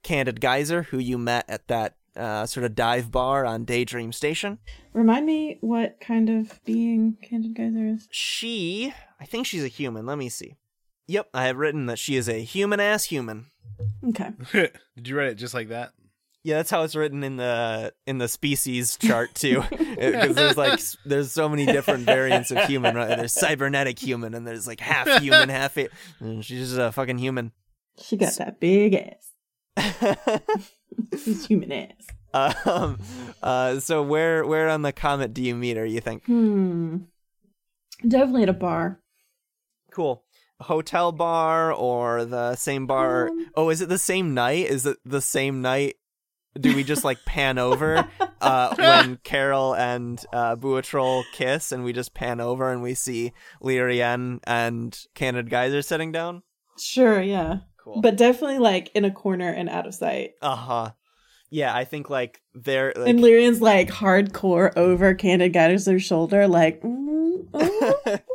[0.02, 4.58] Candid Geyser, who you met at that uh, sort of dive bar on Daydream Station.
[4.92, 8.08] Remind me what kind of being Candid Geyser is.
[8.10, 10.06] She, I think she's a human.
[10.06, 10.56] Let me see.
[11.06, 13.46] Yep, I have written that she is a human ass human.
[14.08, 14.30] Okay.
[14.52, 15.92] Did you write it just like that?
[16.48, 20.80] Yeah, that's how it's written in the in the species chart too, because there's like
[21.04, 22.94] there's so many different variants of human.
[22.94, 23.18] Right?
[23.18, 25.92] There's cybernetic human, and there's like half human, half it.
[26.20, 27.52] And she's just a fucking human.
[28.00, 30.40] She got that big ass.
[31.22, 32.64] She's human ass.
[32.64, 32.98] um,
[33.42, 35.84] uh, so where where on the comet do you meet her?
[35.84, 36.24] You think?
[36.24, 36.96] Hmm.
[38.00, 39.00] Definitely at a bar.
[39.92, 40.24] Cool.
[40.60, 43.28] Hotel bar or the same bar?
[43.28, 43.50] Um.
[43.54, 44.66] oh, is it the same night?
[44.66, 45.96] Is it the same night?
[46.58, 48.08] Do we just like pan over
[48.40, 53.32] uh, when Carol and uh, Buatrol kiss, and we just pan over and we see
[53.62, 56.42] Lyrian and Candid Geyser sitting down?
[56.78, 57.58] Sure, yeah.
[57.82, 58.00] Cool.
[58.00, 60.32] But definitely like in a corner and out of sight.
[60.42, 60.90] uh huh.
[61.50, 66.82] Yeah, I think like they're like, and Lyrian's like hardcore over Candid Geyser's shoulder, like,
[66.82, 68.18] mm, oh.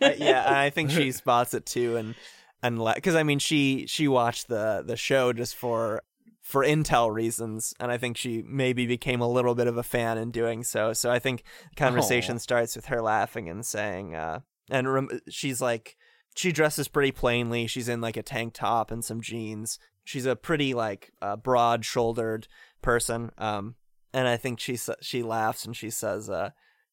[0.00, 2.14] Uh, yeah, and I think she spots it too, and
[2.62, 6.02] and because I mean she she watched the the show just for
[6.42, 10.18] for intel reasons, and I think she maybe became a little bit of a fan
[10.18, 10.92] in doing so.
[10.92, 12.38] So I think the conversation Aw.
[12.38, 15.96] starts with her laughing and saying, uh, and rem- she's like
[16.34, 17.66] she dresses pretty plainly.
[17.66, 19.78] She's in like a tank top and some jeans.
[20.04, 22.48] She's a pretty like uh, broad shouldered
[22.82, 23.76] person, um,
[24.12, 26.50] and I think she she laughs and she says, uh,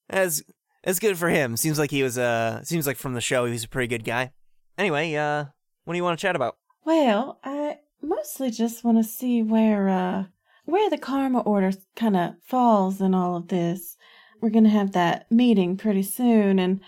[0.10, 0.44] as
[0.84, 1.58] it's good for him.
[1.58, 4.04] Seems like he was uh seems like from the show he was a pretty good
[4.04, 4.32] guy.
[4.78, 5.46] Anyway, uh
[5.86, 6.58] what do you want to chat about?
[6.86, 10.26] Well, I mostly just want to see where uh
[10.66, 13.98] where the karma order kind of falls in all of this.
[14.40, 16.82] We're going to have that meeting pretty soon and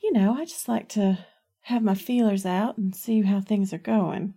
[0.00, 1.18] you know, I just like to
[1.62, 4.34] have my feelers out and see how things are going.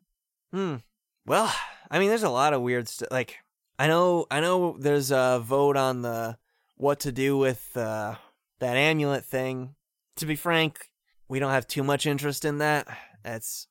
[0.52, 0.78] Hmm.
[1.26, 1.54] Well,
[1.90, 3.38] I mean there's a lot of weird stuff like
[3.78, 6.38] I know I know there's a vote on the
[6.76, 8.16] what to do with uh
[8.60, 9.76] that amulet thing.
[10.18, 10.90] To be frank,
[11.28, 12.88] we don't have too much interest in that.
[13.24, 13.68] It's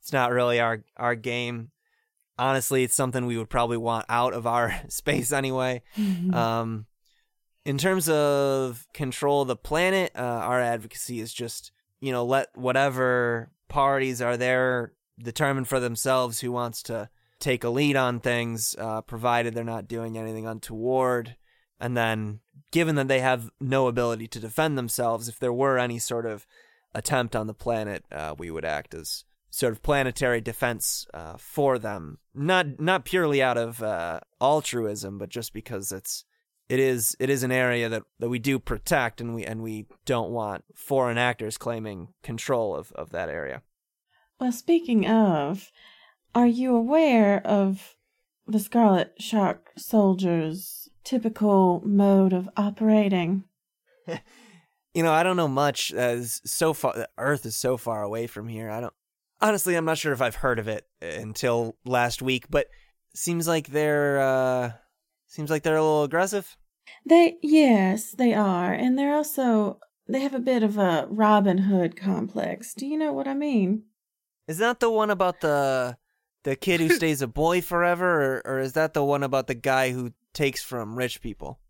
[0.00, 1.70] it's not really our our game.
[2.40, 5.82] Honestly, it's something we would probably want out of our space anyway.
[6.32, 6.86] Um,
[7.66, 12.56] in terms of control of the planet, uh, our advocacy is just you know let
[12.56, 18.76] whatever parties are there determine for themselves who wants to take a lead on things,
[18.78, 21.36] uh, provided they're not doing anything untoward.
[21.80, 25.98] And then, given that they have no ability to defend themselves, if there were any
[25.98, 26.46] sort of
[26.94, 31.78] attempt on the planet, uh, we would act as sort of planetary defense uh, for
[31.78, 32.18] them.
[32.34, 36.24] Not not purely out of uh, altruism, but just because it's
[36.68, 39.86] it is it is an area that, that we do protect, and we and we
[40.04, 43.62] don't want foreign actors claiming control of, of that area.
[44.38, 45.70] Well, speaking of,
[46.34, 47.96] are you aware of
[48.46, 53.44] the Scarlet Shark Soldier's typical mode of operating?
[54.92, 55.92] You know, I don't know much.
[55.92, 58.68] As so far, the Earth is so far away from here.
[58.68, 58.92] I don't.
[59.40, 62.46] Honestly, I'm not sure if I've heard of it until last week.
[62.50, 62.66] But
[63.14, 64.72] seems like they're uh,
[65.26, 66.56] seems like they're a little aggressive.
[67.06, 68.72] They, yes, they are.
[68.72, 72.74] And they're also, they have a bit of a Robin Hood complex.
[72.74, 73.84] Do you know what I mean?
[74.48, 75.96] Is that the one about the
[76.42, 79.54] the kid who stays a boy forever, or, or is that the one about the
[79.54, 81.60] guy who takes from rich people?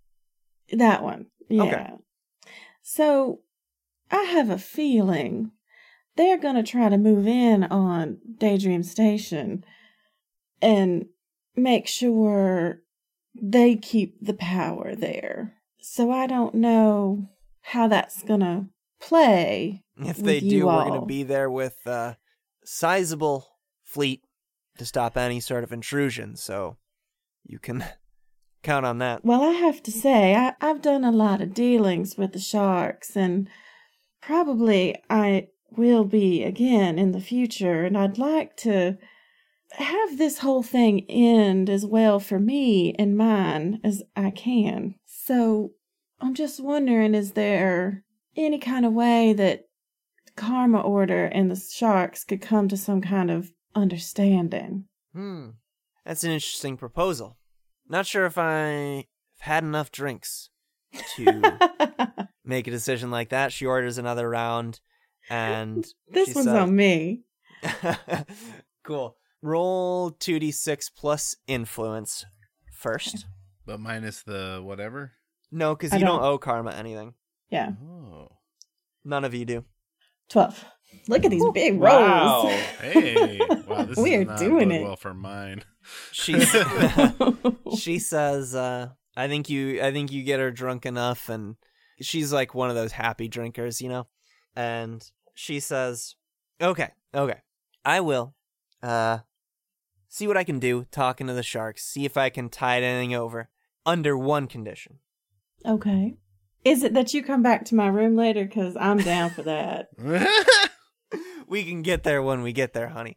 [0.73, 1.27] That one.
[1.49, 1.63] Yeah.
[1.65, 1.91] Okay.
[2.83, 3.41] So
[4.11, 5.53] I have a feeling
[6.21, 9.65] they're going to try to move in on Daydream Station
[10.61, 11.07] and
[11.57, 12.83] make sure
[13.35, 15.55] they keep the power there.
[15.81, 17.31] So I don't know
[17.63, 18.67] how that's going to
[19.01, 19.83] play.
[19.97, 22.19] If they do, we're going to be there with a
[22.67, 23.47] sizable
[23.83, 24.23] fleet
[24.77, 26.37] to stop any sort of intrusion.
[26.37, 26.77] So
[27.47, 27.83] you can
[28.63, 29.25] count on that.
[29.25, 33.17] Well, I have to say, I, I've done a lot of dealings with the sharks,
[33.17, 33.49] and
[34.21, 38.99] probably I will be again in the future, and I'd like to
[39.73, 44.97] have this whole thing end as well for me and mine as I can.
[45.07, 45.73] So
[46.21, 48.05] I'm just wondering is there
[48.37, 49.69] any kind of way that
[50.37, 54.87] Karma Order and the sharks could come to some kind of understanding?
[55.13, 55.51] Hmm.
[56.05, 57.37] That's an interesting proposal.
[57.89, 59.05] Not sure if I've
[59.41, 60.51] had enough drinks
[61.17, 63.53] to make a decision like that.
[63.53, 64.81] She orders another round,
[65.31, 67.23] and this she one's says- on me.
[68.85, 69.17] cool.
[69.43, 72.25] Roll 2d6 plus influence
[72.73, 73.27] first.
[73.67, 75.13] But minus the whatever.
[75.51, 77.15] No, because you don't don't- owe karma anything.
[77.51, 78.29] Yeah, Oh.
[79.05, 79.65] None of you do.
[80.29, 80.65] 12.
[81.09, 81.85] Look at these big rolls.
[81.93, 82.43] Wow.
[82.45, 82.53] rolls.
[82.81, 84.83] Hey, wow, this We is are not doing it.
[84.83, 85.63] well for mine.
[86.13, 86.39] She
[87.77, 91.57] she says, uh, "I think you, I think you get her drunk enough," and
[92.03, 94.07] she's like one of those happy drinkers, you know.
[94.55, 95.03] And
[95.41, 96.17] she says,
[96.61, 97.41] "Okay, okay,
[97.85, 98.35] I will.
[98.83, 99.21] Uh,
[100.09, 100.85] see what I can do.
[100.91, 103.49] Talking to the sharks, see if I can tide anything over.
[103.87, 104.99] Under one condition.
[105.65, 106.17] okay.
[106.63, 108.45] Is it that you come back to my room later?
[108.45, 109.89] Because I'm down for that.
[111.49, 113.17] we can get there when we get there, honey.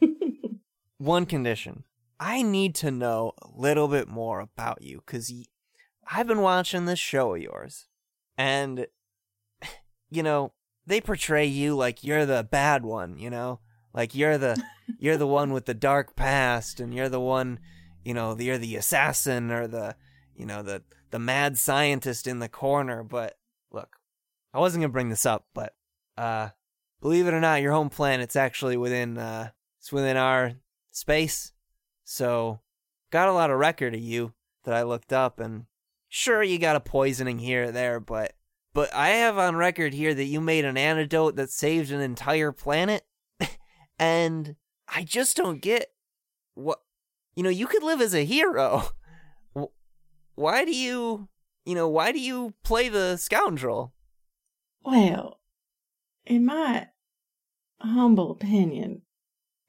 [0.98, 1.84] one condition.
[2.18, 5.44] I need to know a little bit more about you because y-
[6.10, 7.86] I've been watching this show of yours,
[8.36, 8.88] and
[10.10, 10.52] you know
[10.86, 13.18] they portray you like you're the bad one.
[13.18, 13.60] You know,
[13.92, 14.62] like you're the
[14.98, 17.60] you're the one with the dark past, and you're the one,
[18.04, 19.96] you know, you're the assassin or the
[20.34, 23.02] you know the the mad scientist in the corner.
[23.02, 23.38] But
[23.70, 23.96] look,
[24.52, 25.74] I wasn't gonna bring this up, but
[26.16, 26.50] uh,
[27.00, 30.54] believe it or not, your home planet's actually within uh, it's within our
[30.90, 31.52] space.
[32.04, 32.60] So,
[33.10, 34.32] got a lot of record of you
[34.64, 35.66] that I looked up, and
[36.08, 38.32] sure, you got a poisoning here or there, but
[38.72, 42.52] but I have on record here that you made an antidote that saved an entire
[42.52, 43.04] planet,
[43.98, 44.56] and
[44.88, 45.88] I just don't get
[46.54, 46.78] what
[47.34, 47.50] you know.
[47.50, 48.84] You could live as a hero.
[50.34, 51.28] Why do you,
[51.66, 53.92] you know, why do you play the scoundrel?
[54.82, 55.38] Well,
[56.24, 56.86] in my
[57.78, 59.02] humble opinion,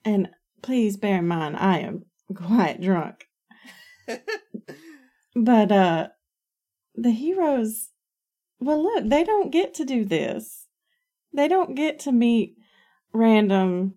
[0.06, 0.30] and
[0.62, 3.28] please bear in mind I am quite drunk,
[5.36, 6.08] but uh
[6.96, 7.91] the heroes
[8.62, 10.68] well look, they don't get to do this.
[11.34, 12.58] They don't get to meet
[13.14, 13.96] random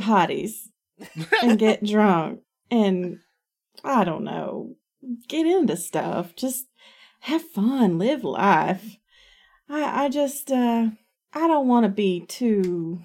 [0.00, 0.68] hotties
[1.42, 2.40] and get drunk
[2.70, 3.18] and
[3.84, 4.76] I don't know,
[5.28, 6.34] get into stuff.
[6.36, 6.66] Just
[7.20, 8.96] have fun, live life.
[9.68, 10.88] I I just uh
[11.34, 13.02] I don't want to be too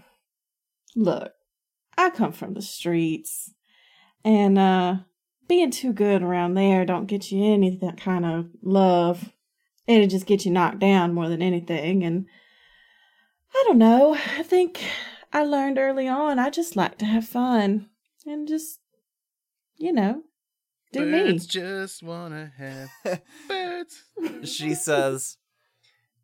[0.95, 1.33] Look,
[1.97, 3.53] I come from the streets
[4.23, 4.97] and uh
[5.47, 9.32] being too good around there don't get you any that kind of love.
[9.87, 12.25] It'll just get you knocked down more than anything and
[13.53, 14.15] I don't know.
[14.15, 14.83] I think
[15.31, 17.89] I learned early on I just like to have fun
[18.25, 18.79] and just
[19.77, 20.23] you know,
[20.91, 21.23] do me.
[21.23, 24.03] Birds just wanna have birds.
[24.43, 25.37] she says,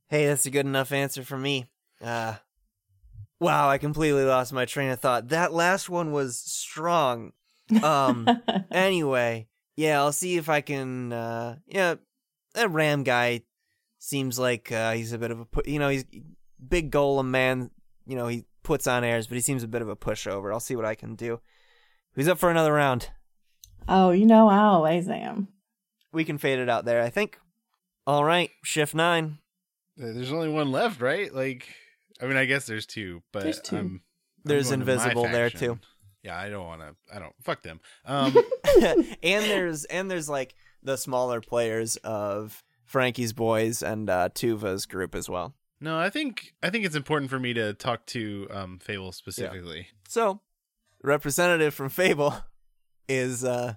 [0.08, 1.68] "Hey, that's a good enough answer for me."
[2.02, 2.36] Uh
[3.42, 5.30] Wow, I completely lost my train of thought.
[5.30, 7.32] That last one was strong.
[7.82, 8.28] Um
[8.72, 11.96] anyway, yeah, I'll see if I can uh yeah,
[12.54, 13.42] that Ram guy
[14.00, 16.06] seems like uh he's a bit of a pu- you know, he's
[16.68, 17.70] big golem man,
[18.06, 20.52] you know, he puts on airs, but he seems a bit of a pushover.
[20.52, 21.40] I'll see what I can do.
[22.14, 23.10] Who's up for another round?
[23.88, 25.48] oh, you know I always am.
[26.12, 27.40] We can fade it out there, I think.
[28.08, 29.38] All right, shift 9.
[30.02, 31.34] Uh, There's only one left, right?
[31.34, 31.68] Like,
[32.22, 33.76] I mean, I guess there's two, but There's two.
[33.76, 34.02] I'm- I'm
[34.46, 35.80] There's going to Invisible there, too.
[36.24, 36.96] Yeah, I don't want to.
[37.16, 37.34] I don't.
[37.42, 37.80] Fuck them.
[38.06, 38.36] Um,
[39.24, 45.14] and there's and there's like the smaller players of Frankie's boys and uh, Tuva's group
[45.14, 45.54] as well.
[45.80, 49.88] no, I think I think it's important for me to talk to um Fable specifically.
[50.08, 50.42] So,
[51.04, 52.34] representative from Fable
[53.08, 53.76] is uh,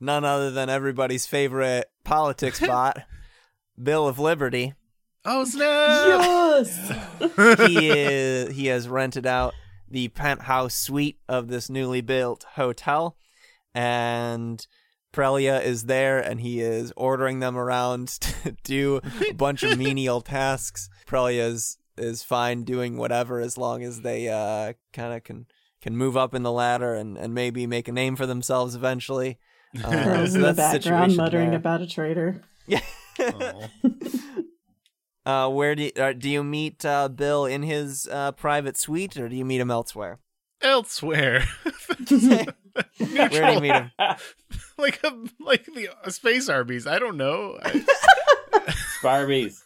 [0.00, 2.98] none other than everybody's favorite politics bot,
[3.80, 4.74] Bill of Liberty.
[5.24, 6.20] Oh snap!
[6.20, 6.92] Yes.
[7.68, 9.54] He is he has rented out
[9.88, 13.16] the penthouse suite of this newly built hotel,
[13.74, 14.66] and
[15.16, 20.20] Prelia is there, and he is ordering them around to do a bunch of menial
[20.36, 20.90] tasks.
[21.06, 25.46] Prelia is is fine doing whatever as long as they uh kind of can
[25.80, 29.38] can move up in the ladder and and maybe make a name for themselves eventually.
[29.84, 31.58] Uh, so in the that's background muttering there.
[31.58, 32.40] about a traitor.
[32.66, 32.80] Yeah.
[35.26, 39.16] Uh, where do you, uh, do you meet uh, Bill in his uh, private suite,
[39.16, 40.20] or do you meet him elsewhere?
[40.62, 41.44] Elsewhere,
[42.08, 42.46] Where
[42.96, 43.90] do you meet him?
[44.78, 46.86] like a like the uh, space Arby's.
[46.86, 47.58] I don't know.
[47.62, 47.84] I-
[49.02, 49.62] Barbies.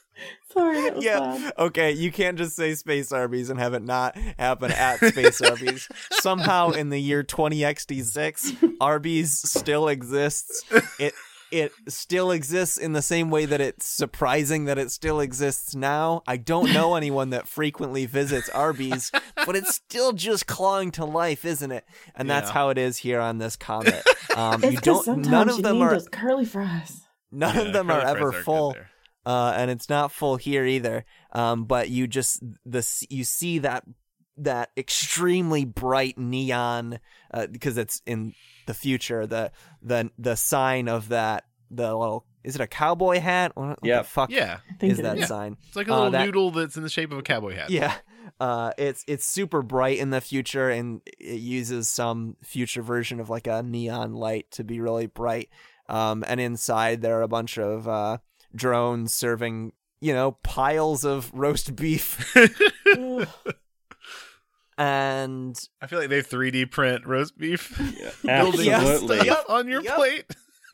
[0.52, 1.18] Sorry, that was Yeah.
[1.20, 1.52] loud.
[1.58, 5.88] Okay, you can't just say Space Arby's and have it not happen at Space Arby's.
[6.10, 10.64] Somehow, in the year 20XD6, Arby's still exists.
[10.98, 11.14] It
[11.52, 16.22] it still exists in the same way that it's surprising that it still exists now.
[16.26, 21.44] I don't know anyone that frequently visits Arby's, but it's still just clawing to life,
[21.44, 21.84] isn't it?
[22.14, 22.54] And that's Yeah.
[22.54, 24.02] how it is here on this comet.
[24.36, 25.04] Um, It's you 'cause don't.
[25.04, 26.00] sometimes None of them are.
[26.12, 27.02] curly fries.
[27.32, 28.76] None Yeah, of them are ever good full
[29.26, 31.04] uh, and it's not full here either.
[31.32, 33.84] Um, but you just the you see that
[34.36, 36.98] that extremely bright neon
[37.32, 38.32] uh, because it's in
[38.70, 39.26] the future.
[39.26, 39.52] The
[39.82, 43.52] the the sign of that the little is it a cowboy hat?
[43.54, 45.28] What, what the fuck Yeah, I think is it that is.
[45.28, 45.56] sign?
[45.68, 47.70] it's like a Uh, little that- noodle that's in the shape of a cowboy hat.
[47.70, 47.94] Yeah.
[48.38, 53.28] Uh, it's it's super bright in the future, and it uses some future version of
[53.28, 55.48] like a neon light to be really bright.
[55.88, 58.18] Um, and inside there are a bunch of uh,
[58.54, 62.34] drones serving, you know, piles of roast beef.
[64.80, 64.86] Ugh.
[64.86, 67.76] and I feel like they 3D print roast beef.
[68.24, 68.82] Building Yes.
[68.86, 69.26] Absolutely.
[69.26, 69.44] Yep.
[69.48, 69.96] on your Yep.
[69.96, 70.24] plate.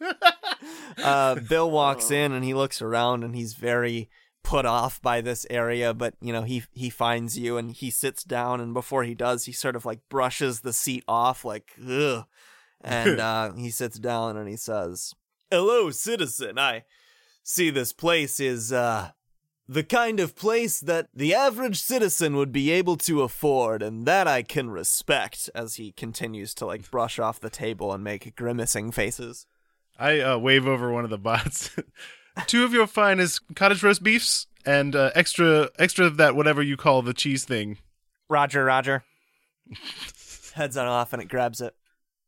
[1.03, 4.09] uh, Bill walks in and he looks around and he's very
[4.45, 8.23] put off by this area, but you know he he finds you and he sits
[8.23, 12.25] down and before he does, he sort of like brushes the seat off, like ugh,
[12.83, 15.15] and uh, he sits down and he says,
[15.51, 16.59] "Hello, citizen.
[16.59, 16.85] I
[17.43, 19.11] see this place is uh."
[19.69, 24.29] The kind of place that the average citizen would be able to afford, and that
[24.29, 28.93] I can respect, as he continues to like brush off the table and make grimacing
[28.93, 29.47] faces.
[29.99, 31.71] I uh, wave over one of the bots.
[32.47, 36.77] Two of your finest cottage roast beefs and uh, extra extra of that whatever you
[36.77, 37.79] call the cheese thing.
[38.29, 39.05] Roger, Roger.
[40.55, 41.75] Heads on off and it grabs it.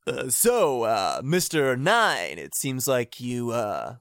[0.07, 1.79] Uh, so, uh, Mr.
[1.79, 3.97] Nine, it seems like you, uh,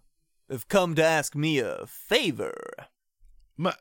[0.49, 2.55] have come to ask me a favor.
[3.57, 3.73] My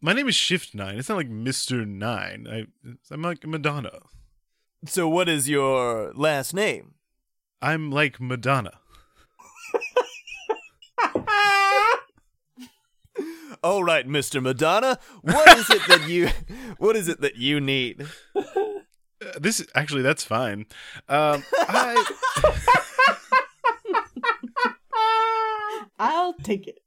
[0.00, 0.96] my name is Shift Nine.
[0.96, 2.46] It's not like Mister Nine.
[2.48, 2.66] I
[3.12, 3.98] I'm like Madonna.
[4.86, 6.94] So, what is your last name?
[7.60, 8.78] I'm like Madonna.
[13.64, 14.42] All right, Mr.
[14.42, 14.98] Madonna.
[15.22, 16.28] What is it that you,
[16.78, 18.06] what is it that you need?
[18.36, 18.42] Uh,
[19.40, 20.66] this actually that's fine.
[21.08, 22.04] Um, I
[25.98, 26.78] I'll take it.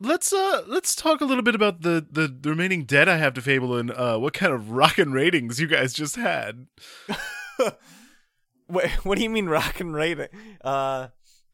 [0.00, 3.42] Let's uh let's talk a little bit about the the remaining debt I have to
[3.42, 6.66] Fable and uh what kind of rockin' ratings you guys just had.
[8.68, 10.28] Wait, what do you mean rockin' rating?
[10.62, 11.08] Uh,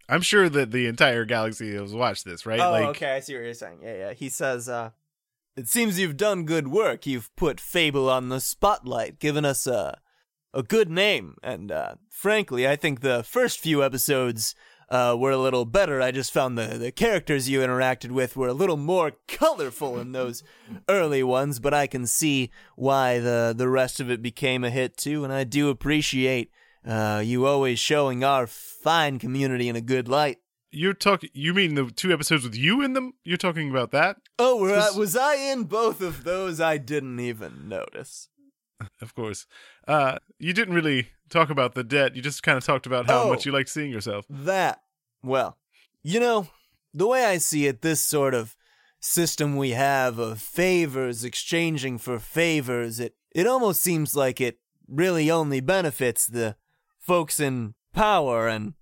[0.09, 2.61] I'm sure that the entire galaxy has watched this, right?
[2.61, 3.12] Oh, like okay.
[3.16, 3.80] I see what you're saying.
[3.82, 4.12] Yeah, yeah.
[4.12, 4.91] He says, uh,
[5.57, 7.07] "It seems you've done good work.
[7.07, 10.01] You've put Fable on the spotlight, given us a
[10.55, 14.55] a good name, and uh, frankly, I think the first few episodes."
[14.91, 16.03] Uh, were a little better.
[16.03, 20.11] I just found the, the characters you interacted with were a little more colorful in
[20.11, 20.43] those
[20.88, 24.97] early ones, but I can see why the, the rest of it became a hit
[24.97, 26.51] too, and I do appreciate
[26.84, 30.38] uh, you always showing our fine community in a good light.
[30.72, 33.12] you're talking you mean the two episodes with you in them?
[33.22, 34.16] You're talking about that?
[34.41, 36.61] Oh, I, was I in both of those?
[36.61, 38.28] I didn't even notice.
[39.01, 39.47] Of course.
[39.87, 42.16] Uh you didn't really talk about the debt.
[42.16, 43.28] You just kind of talked about how Oh.
[43.28, 44.24] much you like seeing yourself.
[44.28, 44.81] That,
[45.22, 45.59] well,
[46.03, 46.49] you know,
[46.95, 48.57] the way I see it, this sort of
[49.01, 54.59] system we have of favors exchanging for favors, it, it almost seems like it
[54.89, 56.57] really only benefits the
[56.99, 58.74] folks in power, and,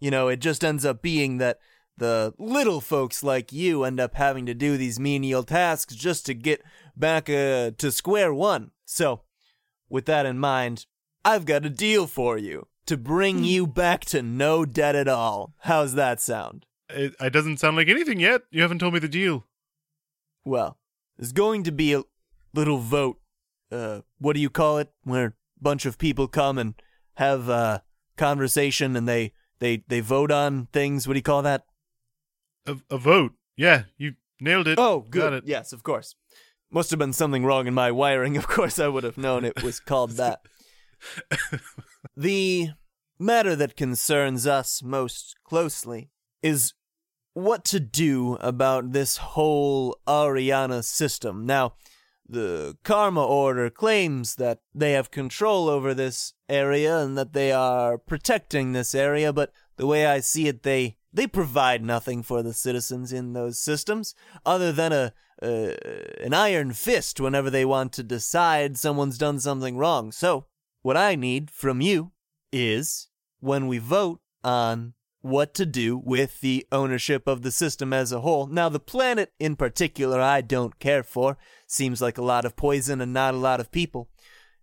[0.00, 1.58] you know, it just ends up being that
[1.98, 6.34] the little folks like you end up having to do these menial tasks just to
[6.34, 6.62] get
[6.96, 8.70] back uh, to square one.
[8.86, 9.22] So,
[9.90, 10.86] with that in mind,
[11.24, 15.54] I've got a deal for you to bring you back to no debt at all.
[15.60, 16.64] How's that sound?
[16.88, 18.42] It, it doesn't sound like anything yet.
[18.50, 19.44] You haven't told me the deal.
[20.44, 20.78] Well,
[21.18, 22.02] there's going to be a
[22.54, 23.18] little vote.
[23.72, 24.92] Uh, what do you call it?
[25.02, 26.74] Where a bunch of people come and
[27.14, 27.82] have a
[28.16, 31.08] conversation and they, they, they vote on things.
[31.08, 31.64] What do you call that?
[32.66, 33.32] A, a vote.
[33.56, 34.78] Yeah, you nailed it.
[34.78, 35.32] Oh, Got good.
[35.32, 35.44] it.
[35.46, 36.14] Yes, of course.
[36.76, 38.36] Must have been something wrong in my wiring.
[38.36, 40.42] Of course, I would have known it was called that.
[42.14, 42.68] the
[43.18, 46.10] matter that concerns us most closely
[46.42, 46.74] is
[47.32, 51.46] what to do about this whole Ariana system.
[51.46, 51.76] Now,
[52.28, 57.96] the Karma Order claims that they have control over this area and that they are
[57.96, 62.52] protecting this area, but the way I see it, they they provide nothing for the
[62.52, 64.14] citizens in those systems
[64.44, 65.12] other than a
[65.42, 65.72] uh,
[66.20, 70.10] an iron fist whenever they want to decide someone's done something wrong.
[70.10, 70.46] So,
[70.82, 72.12] what I need from you
[72.52, 73.08] is
[73.40, 78.20] when we vote on what to do with the ownership of the system as a
[78.20, 78.46] whole.
[78.46, 81.36] Now, the planet in particular, I don't care for.
[81.66, 84.08] Seems like a lot of poison and not a lot of people.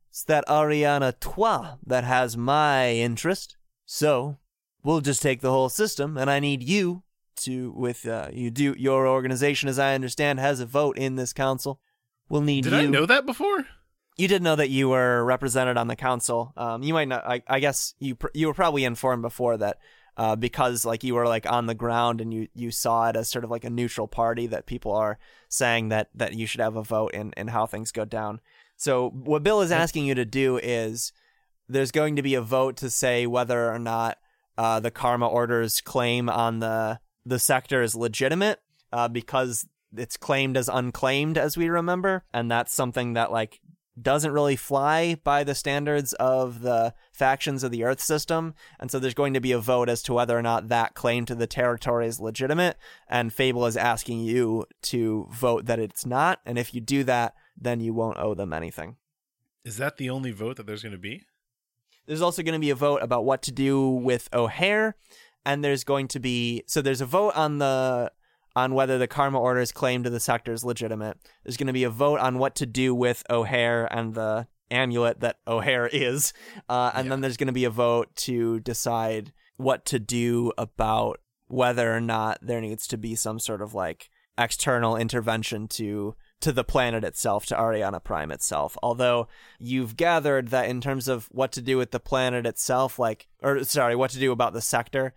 [0.10, 3.58] It's that Ariana Trois that has my interest.
[3.86, 4.38] So,
[4.84, 7.04] we'll just take the whole system, and I need you
[7.38, 11.34] to, with uh, you do your organization, as I understand, has a vote in this
[11.34, 11.80] council.
[12.30, 12.72] We'll need you.
[12.72, 12.88] Did you.
[12.88, 13.66] I know that before?
[14.16, 16.54] You didn't know that you were represented on the council.
[16.56, 17.26] Um, you might not.
[17.26, 19.78] I, I guess you pr- you were probably informed before that,
[20.18, 23.30] uh, because like you were like on the ground and you you saw it as
[23.30, 25.18] sort of like a neutral party that people are
[25.50, 28.40] saying that that you should have a vote in in how things go down.
[28.78, 31.12] So what Bill is asking you to do is
[31.68, 34.18] there's going to be a vote to say whether or not
[34.58, 38.60] uh, the Karma Order's claim on the the sector is legitimate
[38.92, 43.62] uh, because it's claimed as unclaimed, as we remember, and that's something that like
[44.02, 48.56] doesn't really fly by the standards of the factions of the Earth system.
[48.80, 51.26] And so there's going to be a vote as to whether or not that claim
[51.26, 52.78] to the territory is legitimate.
[53.08, 56.40] And Fable is asking you to vote that it's not.
[56.46, 58.98] And if you do that, then you won't owe them anything.
[59.64, 61.24] Is that the only vote that there's going to be?
[62.06, 64.96] There's also going to be a vote about what to do with O'Hare.
[65.46, 68.12] And there's going to be, so there's a vote on the
[68.56, 71.18] on whether the Karma Order's claim to the sector is legitimate.
[71.44, 75.22] There's going to be a vote on what to do with O'Hare and the amulet
[75.22, 76.34] that O'Hare is.
[76.70, 77.10] Uh, and Yeah.
[77.10, 82.00] then there's going to be a vote to decide what to do about whether or
[82.00, 87.04] not there needs to be some sort of like external intervention to to the planet
[87.04, 89.28] itself to Ariana Prime itself although
[89.60, 93.64] you've gathered that in terms of what to do with the planet itself like or
[93.64, 95.14] sorry what to do about the sector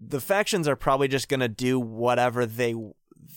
[0.00, 2.74] the factions are probably just going to do whatever they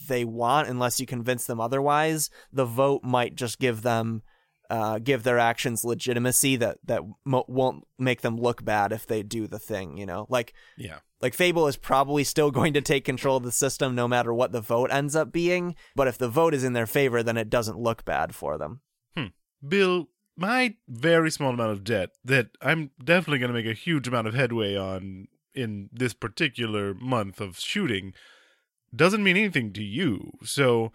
[0.08, 2.30] they want unless you convince them otherwise.
[2.52, 4.22] The vote might just give them
[4.68, 9.22] uh, give their actions legitimacy that that mo- won't make them look bad if they
[9.22, 9.96] do the thing.
[9.96, 10.98] You know, like Yeah.
[11.20, 14.52] Like Fable is probably still going to take control of the system no matter what
[14.52, 15.74] the vote ends up being.
[15.94, 18.80] But if the vote is in their favor, then it doesn't look bad for them.
[19.16, 19.26] Hmm.
[19.66, 24.08] Bill, my very small amount of debt that I'm definitely going to make a huge
[24.08, 28.14] amount of headway on in this particular month of shooting
[28.94, 30.32] doesn't mean anything to you.
[30.44, 30.92] So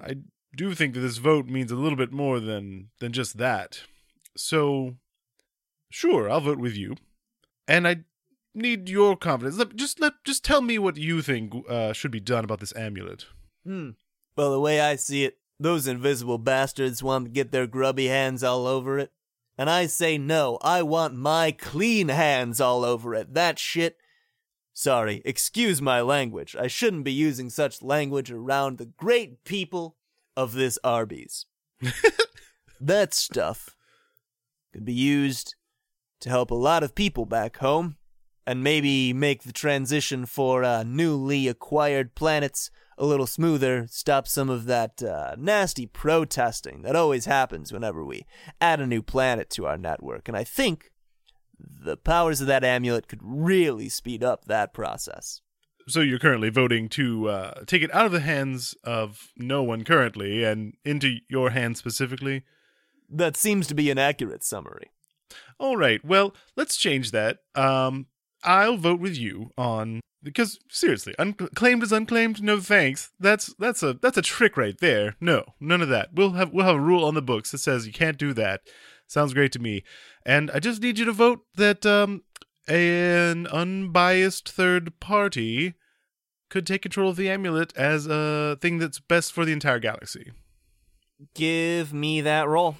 [0.00, 0.16] I
[0.56, 3.82] do think that this vote means a little bit more than than just that.
[4.36, 4.96] So
[5.90, 6.96] sure, I'll vote with you.
[7.66, 8.04] And I
[8.54, 9.56] need your confidence.
[9.56, 12.74] Let, just let just tell me what you think uh, should be done about this
[12.76, 13.26] amulet.
[13.64, 13.90] Hmm.
[14.36, 18.42] Well, the way I see it, those invisible bastards want to get their grubby hands
[18.42, 19.12] all over it.
[19.56, 23.34] And I say no, I want my clean hands all over it.
[23.34, 23.98] That shit.
[24.72, 26.56] Sorry, excuse my language.
[26.58, 29.96] I shouldn't be using such language around the great people
[30.36, 31.46] of this Arby's.
[32.80, 33.76] that stuff
[34.72, 35.54] could be used
[36.20, 37.96] to help a lot of people back home
[38.46, 44.48] and maybe make the transition for uh, newly acquired planets a little smoother, stop some
[44.48, 48.24] of that uh, nasty protesting that always happens whenever we
[48.60, 50.28] add a new planet to our network.
[50.28, 50.92] And I think
[51.58, 55.40] the powers of that amulet could really speed up that process.
[55.86, 59.84] So you're currently voting to uh, take it out of the hands of no one
[59.84, 62.44] currently and into your hands specifically.
[63.10, 64.90] That seems to be an accurate summary.
[65.58, 66.02] All right.
[66.04, 67.38] Well, let's change that.
[67.54, 68.06] Um,
[68.44, 72.42] I'll vote with you on because seriously, unclaimed is unclaimed.
[72.42, 73.10] No thanks.
[73.20, 75.16] That's that's a that's a trick right there.
[75.20, 76.14] No, none of that.
[76.14, 78.62] We'll have we'll have a rule on the books that says you can't do that.
[79.06, 79.84] Sounds great to me.
[80.24, 82.22] And I just need you to vote that um,
[82.66, 85.74] an unbiased third party
[86.48, 90.32] could take control of the amulet as a thing that's best for the entire galaxy.
[91.34, 92.76] Give me that roll.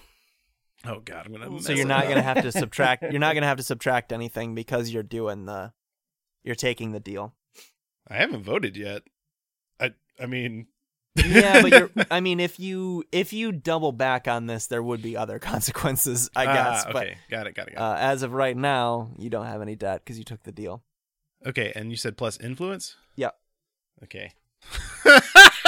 [0.86, 1.60] Oh God, I'm gonna.
[1.60, 2.08] So you're not up.
[2.08, 3.02] gonna have to subtract.
[3.02, 5.72] You're not gonna have to subtract anything because you're doing the.
[6.42, 7.34] You're taking the deal.
[8.08, 9.02] I haven't voted yet.
[9.80, 10.66] I I mean.
[11.16, 11.90] yeah, but you're.
[12.10, 16.28] I mean, if you if you double back on this, there would be other consequences,
[16.36, 16.84] I guess.
[16.86, 19.46] Ah, okay, got it, got it, But got uh, as of right now, you don't
[19.46, 20.82] have any debt because you took the deal.
[21.46, 22.96] Okay, and you said plus influence.
[23.16, 23.36] Yep.
[24.02, 24.32] Okay.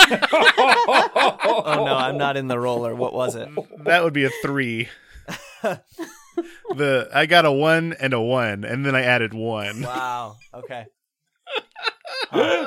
[0.09, 2.95] Oh no, I'm not in the roller.
[2.95, 3.49] What was it?
[3.85, 4.89] That would be a three.
[6.75, 9.83] the I got a one and a one, and then I added one.
[9.83, 10.37] Wow.
[10.55, 10.87] Okay.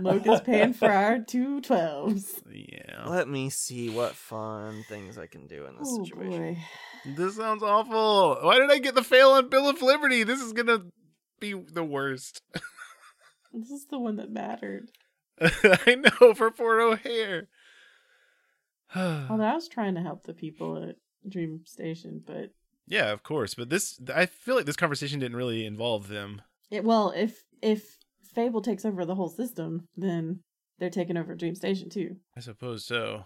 [0.00, 2.40] Locust paying for our two twelves.
[2.50, 6.54] Yeah, Let me see what fun things I can do in this Oh situation.
[6.54, 6.58] boy.
[7.16, 8.38] this sounds awful.
[8.42, 10.22] Why did I get the fail on Bill of Liberty?
[10.24, 10.82] This is gonna
[11.40, 12.42] be the worst.
[13.50, 14.90] This is the one that mattered.
[15.40, 17.48] I know for poor O'Hare.
[18.94, 20.96] Although I was trying to help the people at
[21.30, 22.50] Dream Station, but
[22.86, 26.42] yeah, of course, but this I feel like this conversation didn't really involve them.
[26.70, 27.96] it, well, if if
[28.34, 30.40] Fable takes over the whole system, then
[30.78, 32.16] they're taking over Dream Station too.
[32.36, 33.24] I suppose so.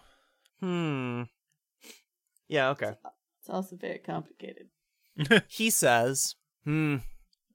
[0.60, 1.22] Hmm.
[2.48, 2.70] Yeah.
[2.70, 2.92] Okay.
[3.40, 4.68] It's also very complicated.
[5.48, 6.98] He says, "Hmm.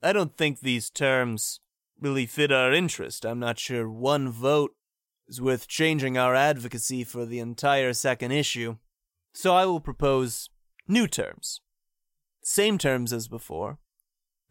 [0.03, 1.59] I don't think these terms
[1.99, 3.25] really fit our interest.
[3.25, 4.71] I'm not sure one vote
[5.27, 8.77] is worth changing our advocacy for the entire second issue.
[9.33, 10.49] So I will propose
[10.87, 11.61] new terms.
[12.43, 13.77] Same terms as before,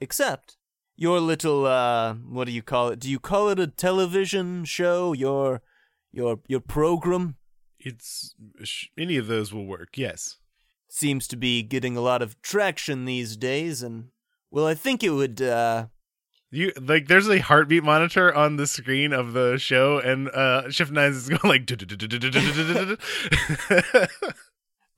[0.00, 0.56] except
[0.96, 2.98] your little uh what do you call it?
[2.98, 5.12] Do you call it a television show?
[5.12, 5.62] Your
[6.12, 7.36] your your program
[7.78, 8.34] It's
[8.96, 9.96] any of those will work.
[9.96, 10.36] Yes.
[10.88, 14.08] seems to be getting a lot of traction these days and
[14.50, 15.42] Well, I think it would.
[15.42, 15.86] Uh,
[16.56, 20.90] You like there's a heartbeat monitor on the screen of the show, and uh Shift
[20.90, 21.70] Nine is going like.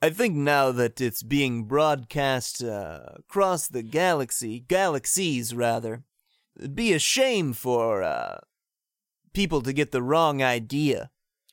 [0.00, 6.04] I think now that it's being broadcast uh, across the galaxy, galaxies rather,
[6.56, 8.38] it'd be a shame for uh,
[9.32, 11.11] people to get the wrong idea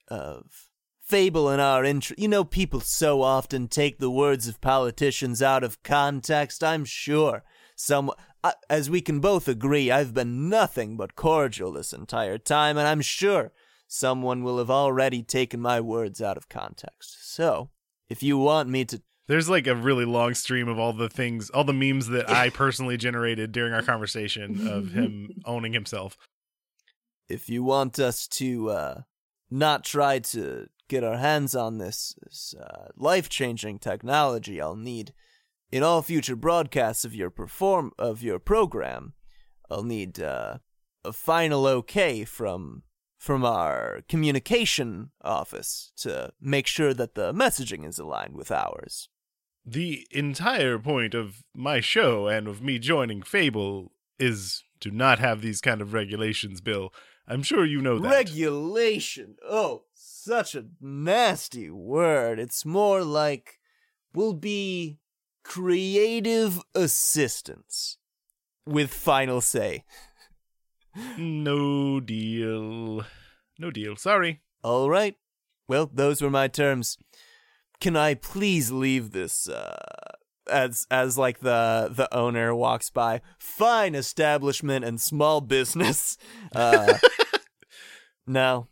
[0.07, 0.69] of
[1.01, 2.21] fable in our interest.
[2.21, 6.63] You know, people so often take the words of politicians out of context.
[6.63, 7.43] I'm sure
[7.75, 8.11] some,
[8.69, 13.01] as we can both agree, I've been nothing but cordial this entire time, and I'm
[13.01, 13.51] sure
[13.87, 17.33] someone will have already taken my words out of context.
[17.33, 17.69] So,
[18.09, 21.49] if you want me to There's like a really long stream of all the things,
[21.49, 26.17] all the memes that I personally generated during our conversation of him owning himself.
[27.29, 29.01] if you want us to uh,
[29.49, 35.13] not try to get our hands on this, this uh, life-changing technology, I'll need
[35.71, 39.13] in all future broadcasts of your perform of your program,
[39.69, 40.59] I'll need uh,
[41.03, 42.83] a final okay from
[43.17, 49.09] from our communication office to make sure that the messaging is aligned with ours.
[49.65, 55.41] The entire point of my show and of me joining Fable is to not have
[55.41, 56.93] these kind of regulations, Bill.
[57.27, 58.09] I'm sure you know that.
[58.09, 59.37] Regulation.
[59.43, 62.37] Oh, such a nasty word.
[62.37, 63.59] It's more like
[64.13, 64.99] we'll be
[65.45, 67.97] creative assistance
[68.65, 69.85] with final say.
[71.17, 73.05] no deal.
[73.57, 73.95] No deal.
[73.95, 74.41] Sorry.
[74.63, 75.15] All right.
[75.67, 76.97] Well, those were my terms.
[77.79, 79.77] Can I please leave this uh
[80.49, 86.17] as as like the the owner walks by fine establishment and small business
[86.55, 86.99] uh
[88.27, 88.67] no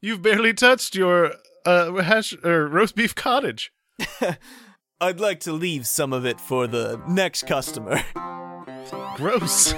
[0.00, 1.32] You've barely touched your
[1.66, 3.72] uh hash or roast beef cottage.
[5.00, 8.02] I'd like to leave some of it for the next customer.
[9.16, 9.72] Gross.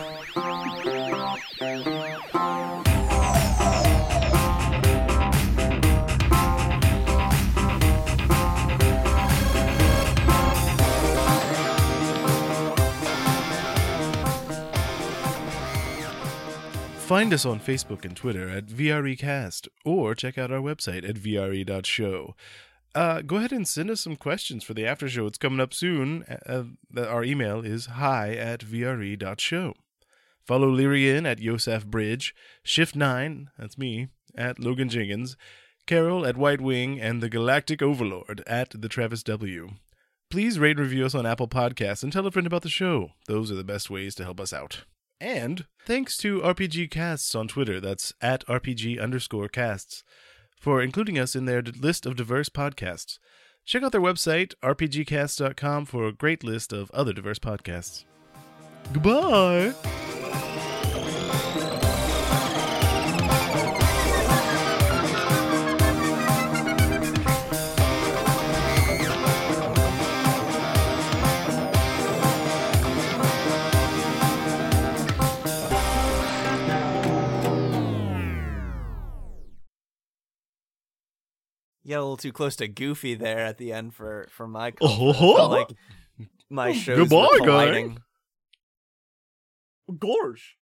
[17.11, 22.35] Find us on Facebook and Twitter at VREcast or check out our website at VRE.show.
[22.95, 25.26] Uh, go ahead and send us some questions for the after show.
[25.26, 26.24] It's coming up soon.
[26.24, 26.64] Uh,
[26.97, 29.74] uh, our email is hi at VRE.show.
[30.45, 32.34] Follow Lyrian at Yosef Bridge,
[32.64, 35.36] Shift 9, that's me, at Logan Jenkins,
[35.86, 39.70] Carol at White Wing, and the Galactic Overlord at the Travis W.
[40.28, 43.11] Please rate and review us on Apple Podcasts and tell a friend about the show.
[43.26, 44.84] Those are the best ways to help us out.
[45.20, 50.03] And thanks to RPG Casts on Twitter, that's at RPG underscore casts,
[50.61, 53.18] for including us in their list of diverse podcasts.
[53.64, 58.04] Check out their website, rpgcast.com, for a great list of other diverse podcasts.
[58.92, 59.74] Goodbye!
[81.83, 84.72] You got a little too close to Goofy there at the end for for my
[84.81, 85.16] Oh, comfort.
[85.16, 85.49] I uh-huh.
[85.49, 85.70] like
[86.51, 87.45] my shows Goodbye, were guy.
[87.47, 87.99] colliding.
[89.99, 90.57] Gorge.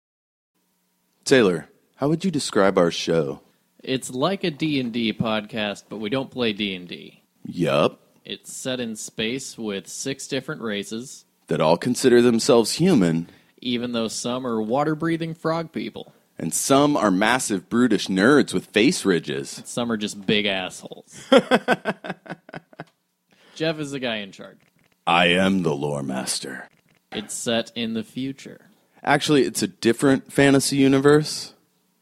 [1.25, 3.41] Taylor, how would you describe our show?
[3.83, 7.23] It's like a D&D podcast, but we don't play D&D.
[7.47, 8.01] Yup.
[8.25, 14.09] It's set in space with six different races, That all consider themselves human, even though
[14.09, 16.15] some are water-breathing frog people.
[16.39, 19.63] And some are massive, brutish nerds with face ridges.
[19.65, 21.25] Some are just big assholes.
[23.55, 24.59] Jeff is the guy in charge.
[25.07, 26.69] I am the lore master.
[27.13, 28.69] It's set in the future.
[29.03, 31.53] Actually, it's a different fantasy universe.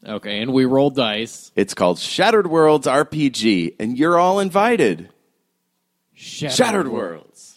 [0.05, 1.51] Okay, and we roll dice.
[1.55, 5.09] It's called Shattered Worlds RPG, and you're all invited.
[6.13, 7.52] Shattered, Shattered Worlds.